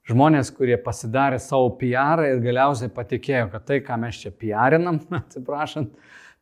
Žmonės, 0.08 0.56
kurie 0.56 0.80
pasidarė 0.80 1.44
savo 1.44 1.68
PR 1.84 2.30
ir 2.30 2.42
galiausiai 2.48 2.96
patikėjo, 2.96 3.50
kad 3.52 3.68
tai, 3.68 3.84
ką 3.84 4.00
mes 4.08 4.24
čia 4.24 4.32
PRinam, 4.32 5.04
atsiprašant, 5.20 5.92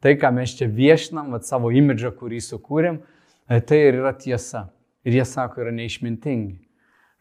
tai, 0.02 0.18
ką 0.18 0.34
mes 0.34 0.56
čia 0.58 0.68
viešinam, 0.68 1.32
vat, 1.36 1.46
savo 1.46 1.70
imidžą, 1.74 2.12
kurį 2.18 2.42
sukūrėm, 2.44 3.00
e, 3.46 3.62
tai 3.62 3.80
ir 3.88 4.02
yra 4.02 4.14
tiesa. 4.18 4.68
Ir 5.06 5.18
jie 5.18 5.26
sako, 5.26 5.64
yra 5.64 5.74
neišmintingi. 5.74 6.60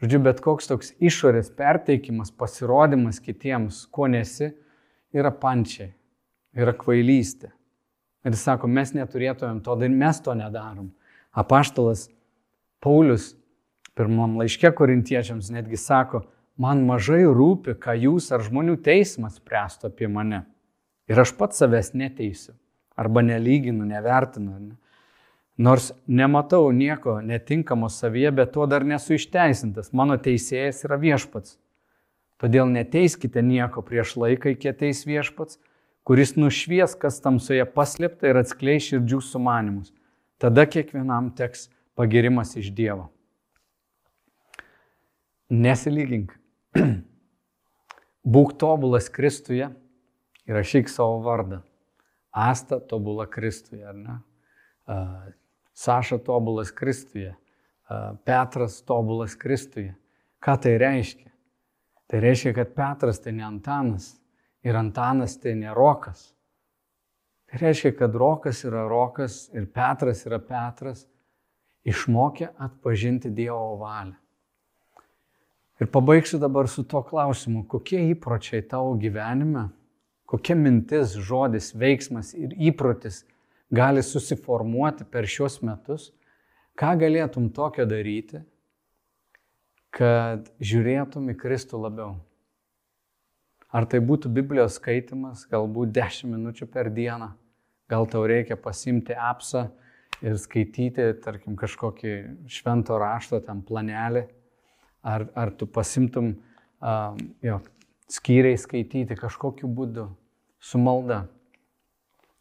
Žodžiu, 0.01 0.21
bet 0.25 0.40
koks 0.45 0.69
toks 0.69 0.95
išorės 1.01 1.51
perteikimas, 1.57 2.33
pasirodymas 2.33 3.21
kitiems, 3.21 3.85
kuo 3.93 4.09
nesi, 4.09 4.51
yra 5.12 5.33
pančiai, 5.33 5.90
yra 6.57 6.73
kvailystė. 6.77 7.53
Ir 8.25 8.37
jis 8.37 8.45
sako, 8.49 8.69
mes 8.69 8.93
neturėtumėm 8.97 9.61
to 9.64 9.77
daryti, 9.77 10.01
mes 10.01 10.21
to 10.25 10.37
nedarom. 10.37 10.90
Apaštalas 11.37 12.09
Paulius 12.81 13.35
pirmam 13.97 14.38
laiške 14.40 14.73
korintiečiams 14.77 15.53
netgi 15.53 15.77
sako, 15.81 16.25
man 16.61 16.85
mažai 16.88 17.23
rūpi, 17.29 17.77
ką 17.81 17.97
jūs 18.07 18.29
ar 18.33 18.45
žmonių 18.45 18.79
teismas 18.85 19.37
spręstų 19.40 19.93
apie 19.93 20.09
mane. 20.09 20.47
Ir 21.12 21.21
aš 21.21 21.33
pats 21.37 21.61
savęs 21.61 21.93
neteisiu 21.97 22.57
arba 22.96 23.22
nelyginu, 23.22 23.85
nevertinu. 23.88 24.59
Ne? 24.59 24.76
Nors 25.61 25.90
nematau 26.07 26.70
nieko 26.72 27.18
netinkamo 27.20 27.88
savyje, 27.92 28.31
bet 28.33 28.53
tuo 28.55 28.66
dar 28.66 28.85
nesu 28.87 29.18
išteisintas. 29.18 29.92
Mano 29.92 30.16
teisėjas 30.16 30.87
yra 30.88 30.96
viešpats. 31.00 31.59
Todėl 32.40 32.70
neteiskite 32.72 33.42
nieko 33.44 33.85
prieš 33.85 34.14
laiką, 34.16 34.55
iki 34.55 34.70
ateis 34.72 35.05
viešpats, 35.05 35.59
kuris 36.09 36.33
nušvies, 36.40 36.96
kas 36.96 37.20
tamsoje 37.20 37.66
paslėpta 37.68 38.31
ir 38.31 38.40
atskleis 38.40 38.88
širdžių 38.88 39.20
sumanimus. 39.20 39.92
Tada 40.40 40.64
kiekvienam 40.64 41.29
teks 41.37 41.68
pagirimas 41.92 42.57
iš 42.57 42.72
Dievo. 42.72 43.11
Nesilygink. 45.53 46.33
Būk 48.33 48.57
tobulas 48.57 49.12
Kristuje 49.12 49.68
ir 50.48 50.57
rašyk 50.57 50.88
savo 50.88 51.20
vardą. 51.26 51.61
Asta 52.31 52.81
tobula 52.81 53.27
Kristuje, 53.27 53.85
ar 53.87 53.95
ne? 53.95 54.19
Saša 55.75 56.19
tobulas 56.19 56.71
Kristuje, 56.71 57.35
Petras 58.25 58.83
tobulas 58.87 59.35
Kristuje. 59.35 59.95
Ką 60.40 60.57
tai 60.62 60.79
reiškia? 60.79 61.31
Tai 62.11 62.21
reiškia, 62.21 62.53
kad 62.57 62.75
Petras 62.75 63.21
tai 63.21 63.33
ne 63.33 63.45
Antanas 63.45 64.14
ir 64.66 64.77
Antanas 64.77 65.37
tai 65.38 65.55
ne 65.55 65.75
Rokas. 65.75 66.31
Tai 67.51 67.61
reiškia, 67.61 67.93
kad 67.99 68.14
Rokas 68.14 68.64
yra 68.64 68.87
Rokas 68.88 69.49
ir 69.55 69.66
Petras 69.66 70.25
yra 70.27 70.38
Petras, 70.38 71.07
išmokė 71.87 72.51
atpažinti 72.61 73.31
Dievo 73.35 73.77
valią. 73.81 74.16
Ir 75.81 75.88
pabaigsiu 75.88 76.38
dabar 76.38 76.69
su 76.69 76.85
to 76.85 77.01
klausimu, 77.03 77.64
kokie 77.64 78.03
įpročiai 78.12 78.62
tavo 78.69 78.93
gyvenime 79.01 79.71
kokia 80.31 80.55
mintis, 80.55 81.16
žodis, 81.19 81.73
veiksmas 81.75 82.33
ir 82.38 82.55
įprotis 82.71 83.25
gali 83.75 84.03
susiformuoti 84.03 85.07
per 85.11 85.27
šios 85.31 85.59
metus, 85.66 86.11
ką 86.79 86.95
galėtum 87.01 87.49
tokio 87.55 87.87
daryti, 87.90 88.45
kad 89.90 90.47
žiūrėtum 90.62 91.33
į 91.33 91.37
Kristų 91.38 91.83
labiau. 91.83 92.14
Ar 93.75 93.87
tai 93.90 94.01
būtų 94.03 94.31
Biblijos 94.35 94.79
skaitimas, 94.79 95.45
galbūt 95.51 95.93
10 95.95 96.31
minučių 96.31 96.66
per 96.71 96.90
dieną, 96.95 97.33
gal 97.90 98.07
tau 98.11 98.23
reikia 98.27 98.59
pasimti 98.59 99.14
apsą 99.14 99.69
ir 100.23 100.38
skaityti, 100.38 101.09
tarkim, 101.23 101.57
kažkokį 101.59 102.14
švento 102.51 102.99
rašto 103.03 103.43
tam 103.43 103.62
planelį, 103.66 104.25
ar, 105.07 105.27
ar 105.38 105.55
tu 105.59 105.66
pasimtum, 105.71 106.35
uh, 106.83 107.19
jo, 107.47 107.61
skyriai 108.11 108.59
skaityti 108.59 109.19
kažkokiu 109.19 109.71
būdu 109.71 110.09
su 110.61 110.79
malda. 110.79 111.25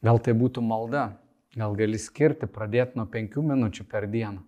Gal 0.03 0.19
tai 0.23 0.36
būtų 0.38 0.62
malda, 0.63 1.17
gal 1.55 1.75
gali 1.75 1.99
skirti, 1.99 2.47
pradėti 2.47 2.99
nuo 2.99 3.08
penkių 3.10 3.43
minučių 3.49 3.88
per 3.89 4.08
dieną. 4.12 4.43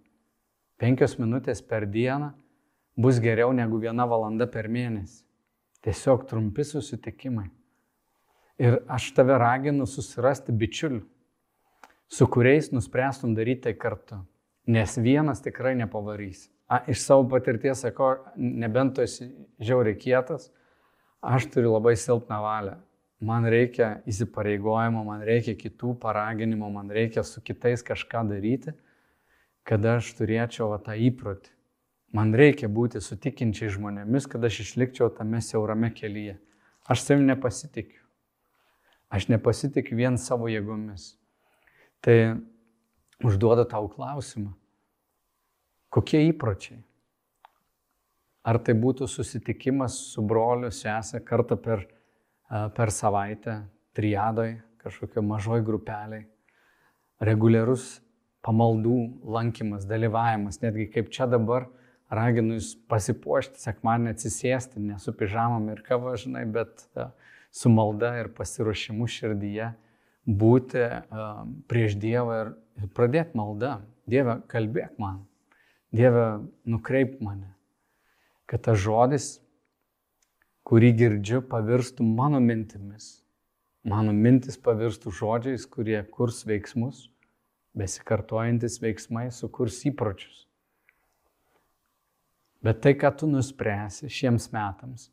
Penkios 0.81 1.17
minutės 1.19 1.61
per 1.63 1.87
dieną 1.87 2.31
bus 2.99 3.19
geriau 3.23 3.51
negu 3.55 3.79
viena 3.81 4.05
valanda 4.07 4.47
per 4.47 4.67
mėnesį. 4.71 5.23
Tiesiog 5.81 6.27
trumpi 6.29 6.65
susitikimai. 6.67 7.47
Ir 8.61 8.83
aš 8.91 9.07
tave 9.17 9.37
raginu 9.41 9.87
susirasti 9.89 10.53
bičiulių, 10.53 11.01
su 12.11 12.27
kuriais 12.29 12.69
nuspręstum 12.69 13.33
daryti 13.33 13.65
tai 13.69 13.73
kartu. 13.79 14.19
Nes 14.69 14.93
vienas 15.01 15.41
tikrai 15.41 15.73
nepavarys. 15.79 16.45
A, 16.69 16.83
iš 16.87 17.01
savo 17.01 17.25
patirties 17.31 17.81
sakau, 17.81 18.13
nebent 18.37 18.93
tu 18.95 19.03
esi 19.03 19.31
žiauriai 19.59 19.97
kietas, 19.99 20.51
aš 21.19 21.49
turiu 21.51 21.73
labai 21.73 21.95
silpną 21.99 22.37
valią 22.45 22.77
man 23.21 23.45
reikia 23.45 24.01
įsipareigojimo, 24.09 25.03
man 25.05 25.23
reikia 25.25 25.55
kitų 25.57 25.95
paraginimo, 26.01 26.69
man 26.73 26.89
reikia 26.91 27.23
su 27.23 27.41
kitais 27.45 27.83
kažką 27.85 28.25
daryti, 28.29 28.73
kad 29.67 29.85
aš 29.85 30.13
turėčiau 30.17 30.71
va, 30.73 30.79
tą 30.81 30.97
įprotį. 30.97 31.53
Man 32.11 32.33
reikia 32.35 32.67
būti 32.67 32.99
sutikinčiai 32.99 33.71
žmonėmis, 33.71 34.27
kad 34.27 34.43
aš 34.43 34.63
išlikčiau 34.65 35.07
tame 35.15 35.39
siaurame 35.39 35.93
kelyje. 35.95 36.35
Aš 36.89 37.05
savim 37.05 37.23
nepasitikiu. 37.29 38.01
Aš 39.11 39.29
nepasitikiu 39.31 39.95
vien 39.99 40.17
savo 40.19 40.49
jėgomis. 40.51 41.13
Tai 42.03 42.41
užduoda 43.23 43.63
tau 43.69 43.87
klausimą. 43.91 44.51
Kokie 45.91 46.23
įpročiai? 46.31 46.81
Ar 48.41 48.57
tai 48.57 48.73
būtų 48.73 49.05
susitikimas 49.11 49.99
su 50.11 50.23
broliu, 50.25 50.71
sesė 50.73 51.21
kartą 51.23 51.59
per 51.61 51.85
per 52.51 52.91
savaitę, 52.91 53.61
triadoj, 53.95 54.57
kažkokio 54.81 55.23
mažoj 55.23 55.63
grupeliai, 55.65 56.25
reguliarus 57.21 57.99
pamaldų 58.45 58.97
lankymas, 59.29 59.85
dalyvavimas, 59.87 60.59
netgi 60.63 60.87
kaip 60.91 61.11
čia 61.13 61.27
dabar 61.29 61.67
raginu 62.11 62.57
jūs 62.57 62.73
pasipuošti, 62.91 63.61
sekmanį 63.61 64.11
atsisėsti, 64.15 64.81
ne 64.83 64.97
su 64.99 65.13
pižamam 65.15 65.69
ir 65.71 65.83
kava, 65.85 66.17
žinai, 66.19 66.43
bet 66.49 66.87
su 67.53 67.71
malda 67.71 68.15
ir 68.19 68.31
pasiruošimu 68.35 69.07
širdyje 69.07 69.71
būti 70.27 70.87
prieš 71.71 71.95
Dievą 72.01 72.41
ir 72.81 72.89
pradėti 72.97 73.37
maldą. 73.37 73.79
Dieve, 74.09 74.39
kalbėk 74.51 74.97
man. 74.99 75.21
Dieve, 75.93 76.41
nukreip 76.67 77.19
mane. 77.23 77.53
Kad 78.49 78.65
tas 78.65 78.79
žodis 78.81 79.37
kurį 80.67 80.91
girdžiu, 80.99 81.41
pavirstų 81.51 82.05
mano 82.05 82.41
mintimis. 82.43 83.21
Mano 83.87 84.13
mintis 84.13 84.59
pavirstų 84.61 85.13
žodžiais, 85.17 85.65
kurie 85.65 85.97
kurs 86.13 86.43
veiksmus 86.45 87.07
besikartojantis 87.77 88.79
veiksmai 88.83 89.29
sukurs 89.31 89.79
įpročius. 89.87 90.45
Bet 92.61 92.81
tai, 92.83 92.93
ką 92.93 93.09
tu 93.17 93.29
nuspręsi 93.31 94.09
šiems 94.11 94.51
metams, 94.53 95.07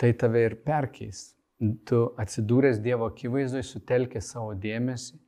tai 0.00 0.10
tave 0.18 0.46
ir 0.48 0.56
perkeis. 0.64 1.36
Tu 1.58 2.00
atsidūręs 2.22 2.78
Dievo 2.82 3.08
akivaizdoj 3.10 3.64
sutelkė 3.66 4.22
savo 4.22 4.54
dėmesį 4.58 5.18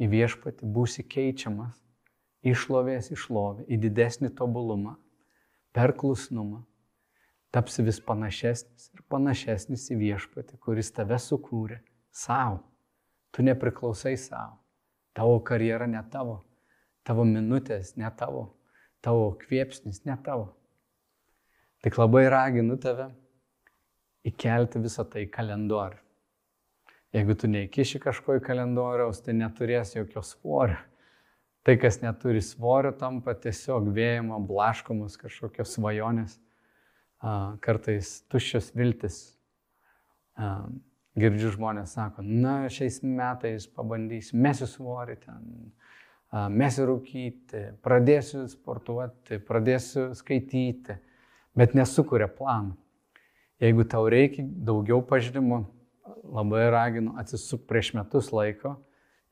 į 0.00 0.08
viešpatį, 0.12 0.68
būsi 0.76 1.04
keičiamas 1.08 1.76
išlovės 2.44 3.10
išlovė, 3.12 3.66
į 3.68 3.76
didesnį 3.80 4.30
tobulumą, 4.36 4.96
per 5.76 5.92
klusnumą. 5.96 6.62
Tapsi 7.50 7.82
vis 7.82 7.98
panašesnis 8.06 8.90
ir 8.94 9.02
panašesnis 9.10 9.88
į 9.90 9.98
viešpatį, 10.04 10.58
kuris 10.62 10.92
tave 10.94 11.18
sukūrė 11.18 11.80
savo. 12.14 12.60
Tu 13.34 13.42
nepriklausai 13.46 14.16
savo. 14.18 14.60
Tavo 15.14 15.40
karjera 15.46 15.88
ne 15.90 16.02
tavo. 16.12 16.40
Tavo 17.06 17.24
minutės 17.26 17.96
ne 17.98 18.10
tavo. 18.18 18.44
Tavo 19.02 19.32
kviepsnis 19.40 20.04
ne 20.06 20.14
tavo. 20.24 20.52
Tik 21.82 21.96
labai 21.98 22.28
raginu 22.30 22.76
tave 22.78 23.08
įkelti 24.28 24.82
visą 24.84 25.06
tai 25.08 25.24
kalendorių. 25.32 25.98
Jeigu 27.10 27.34
tu 27.34 27.48
neįkiši 27.50 27.98
kažko 28.04 28.36
į 28.38 28.44
kalendoriaus, 28.44 29.18
tai 29.24 29.34
neturės 29.34 29.96
jokio 29.96 30.22
svorio. 30.22 30.78
Tai, 31.66 31.74
kas 31.76 31.98
neturi 32.00 32.40
svorio, 32.44 32.92
tampa 32.96 33.34
tiesiog 33.36 33.90
vėjimo, 33.96 34.38
blaškomos 34.48 35.18
kažkokios 35.20 35.74
svajonės, 35.76 36.38
kartais 37.64 38.20
tuščios 38.30 38.72
viltis. 38.76 39.20
Girdžiu 41.20 41.50
žmonės 41.56 41.96
sako, 41.96 42.22
na, 42.24 42.64
šiais 42.72 43.00
metais 43.04 43.66
pabandysiu, 43.74 44.38
mesiu 44.40 44.68
svorį 44.70 45.16
ten, 45.24 45.48
mesiu 46.54 46.86
rūkyti, 46.88 47.64
pradėsiu 47.84 48.46
sportuoti, 48.48 49.40
pradėsiu 49.44 50.12
skaityti, 50.16 50.96
bet 51.58 51.74
nesukuria 51.76 52.30
planų. 52.30 52.76
Jeigu 53.60 53.84
tau 53.84 54.06
reikia 54.08 54.46
daugiau 54.46 55.02
pažinimo, 55.04 55.64
labai 56.24 56.70
raginu 56.72 57.16
atsisuk 57.20 57.66
prieš 57.68 57.92
metus 57.98 58.30
laiko 58.32 58.78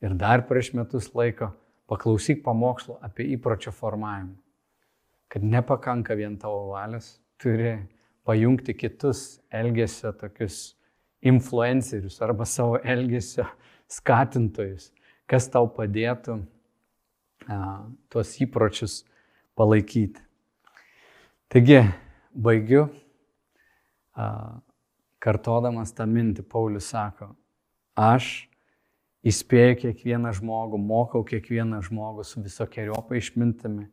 ir 0.03 0.13
dar 0.19 0.43
prieš 0.47 0.73
metus 0.77 1.09
laiko 1.15 1.53
paklausyk 1.89 2.43
pamokslo 2.45 2.99
apie 3.01 3.25
įpročio 3.33 3.73
formavimą. 3.73 4.35
Kad 5.29 5.45
nepakanka 5.45 6.15
vien 6.17 6.37
tavo 6.41 6.73
valios, 6.73 7.18
turi 7.39 7.77
pajungti 8.27 8.75
kitus 8.77 9.39
elgesio 9.49 10.11
tokius 10.13 10.75
influencerius 11.21 12.21
arba 12.21 12.45
savo 12.45 12.79
elgesio 12.83 13.47
skatintojus, 13.89 14.91
kas 15.29 15.49
tau 15.51 15.67
padėtų 15.73 16.39
a, 17.49 17.59
tuos 18.11 18.35
įpročius 18.43 19.01
palaikyti. 19.57 20.21
Taigi, 21.49 21.81
baigiu 22.37 22.85
kartodamas 25.19 25.91
tą 25.95 26.05
mintį, 26.09 26.43
Paulius 26.47 26.91
sako, 26.93 27.31
aš 27.97 28.47
įspėju 29.25 29.79
kiekvieną 29.83 30.31
žmogų, 30.37 30.79
mokau 30.79 31.23
kiekvieną 31.27 31.81
žmogų 31.87 32.25
su 32.27 32.43
visokiojopai 32.43 33.19
išmintimi, 33.19 33.87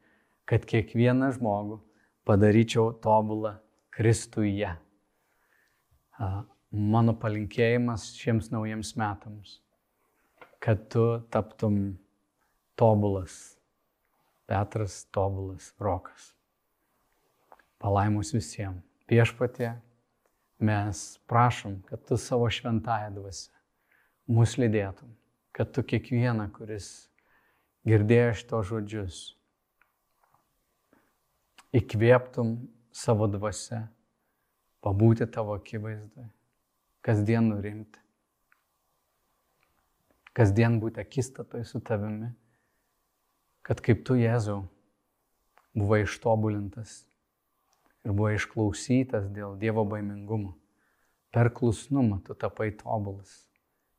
kad 0.47 0.67
kiekvieną 0.69 1.33
žmogų 1.39 1.81
padaryčiau 2.27 2.93
tobulą 3.03 3.55
Kristuje. 3.95 4.69
Mano 6.71 7.15
palinkėjimas 7.17 8.11
šiems 8.19 8.51
naujiems 8.53 8.93
metams, 8.99 9.61
kad 10.61 10.89
tu 10.93 11.07
taptum 11.33 11.97
tobulas, 12.77 13.57
Petras 14.47 15.05
tobulas, 15.11 15.73
Rokas. 15.83 16.35
Palaimus 17.83 18.31
visiems. 18.35 18.83
Viešpatie, 19.11 19.73
mes 20.59 21.03
prašom, 21.31 21.81
kad 21.87 22.03
tu 22.07 22.19
savo 22.19 22.49
šventąją 22.51 23.13
dvasę 23.15 23.57
mus 24.27 24.57
lydėtum, 24.59 25.13
kad 25.55 25.71
tu 25.73 25.85
kiekvieną, 25.87 26.49
kuris 26.55 27.09
girdėjo 27.87 28.33
šito 28.41 28.63
žodžius, 28.67 29.36
įkvėptum 31.77 32.57
savo 32.97 33.29
dvasę, 33.31 33.83
pabūti 34.85 35.27
tavo 35.33 35.57
akivaizdoje, 35.59 36.29
kasdien 37.05 37.51
nurimti, 37.53 38.01
kasdien 40.37 40.81
būti 40.81 41.03
akistatoj 41.03 41.67
su 41.69 41.81
tavimi, 41.85 42.31
kad 43.67 43.83
kaip 43.85 44.05
tu, 44.07 44.17
Jėzau, 44.21 44.63
buvai 45.77 46.05
ištobulintas 46.07 47.03
ir 48.07 48.15
buvo 48.15 48.31
išklausytas 48.37 49.29
dėl 49.35 49.59
Dievo 49.61 49.85
baimingumo. 49.89 50.55
Per 51.35 51.51
klusnumą 51.53 52.23
tu 52.25 52.37
tapai 52.39 52.71
tobulas. 52.73 53.43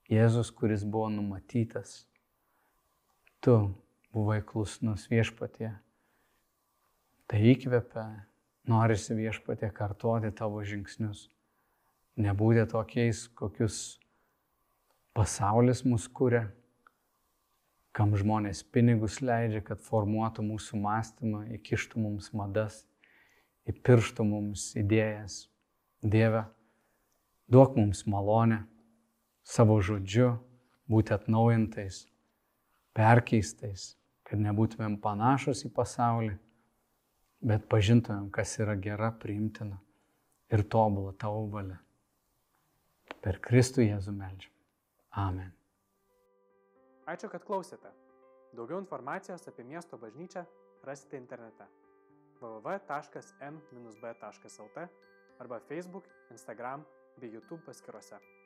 Jėzus, 0.09 0.49
kuris 0.55 0.85
buvo 0.87 1.09
numatytas, 1.11 2.05
tu 3.43 3.57
buvai 4.15 4.39
klusnus 4.41 5.03
viešpatie. 5.11 5.73
Tai 7.27 7.39
įkvepia, 7.43 8.05
norisi 8.71 9.15
viešpatie 9.17 9.67
kartuoti 9.75 10.31
tavo 10.31 10.61
žingsnius. 10.63 11.27
Nebūti 12.17 12.63
tokiais, 12.71 13.25
kokius 13.37 13.97
pasaulis 15.17 15.83
mus 15.85 16.07
kūrė, 16.07 16.47
kam 17.91 18.15
žmonės 18.17 18.63
pinigus 18.71 19.19
leidžia, 19.21 19.61
kad 19.65 19.83
formuotų 19.83 20.45
mūsų 20.47 20.79
mąstymą, 20.81 21.43
įkištų 21.57 22.01
mums 22.01 22.31
madas 22.37 22.85
įpirštų 23.67 24.23
mums 24.23 24.71
idėjas. 24.79 25.45
Dieve, 25.99 26.45
duok 27.51 27.75
mums 27.75 28.05
malonę 28.07 28.61
savo 29.43 29.79
žodžiu 29.83 30.35
būti 30.87 31.15
atnaujintais, 31.15 32.05
perkeistais, 32.95 33.95
kad 34.27 34.39
nebūtumėm 34.39 34.99
panašus 35.03 35.65
į 35.67 35.73
pasaulį, 35.75 36.37
bet 37.41 37.67
pažintumėm, 37.69 38.29
kas 38.33 38.57
yra 38.59 38.75
gera, 38.81 39.11
priimtina 39.11 39.77
ir 40.53 40.63
tobula 40.63 41.13
tavo 41.19 41.47
valia. 41.51 41.79
Per 43.23 43.39
Kristų 43.43 43.81
Jėzų 43.85 44.13
meldžiam. 44.15 44.53
Amen. 45.17 45.51
Ačiū, 47.07 47.29
kad 47.31 47.43
klausėte. 47.47 47.89
Daugiau 48.55 48.79
informacijos 48.81 49.47
apie 49.49 49.63
miesto 49.67 49.97
bažnyčią 49.99 50.45
rasite 50.87 51.17
internete 51.19 51.65
www.m-b.lt 52.39 52.87
arba 55.37 55.59
Facebook, 55.59 56.05
Instagram 56.31 56.85
bei 57.17 57.29
YouTube 57.33 57.61
paskyrose. 57.65 58.36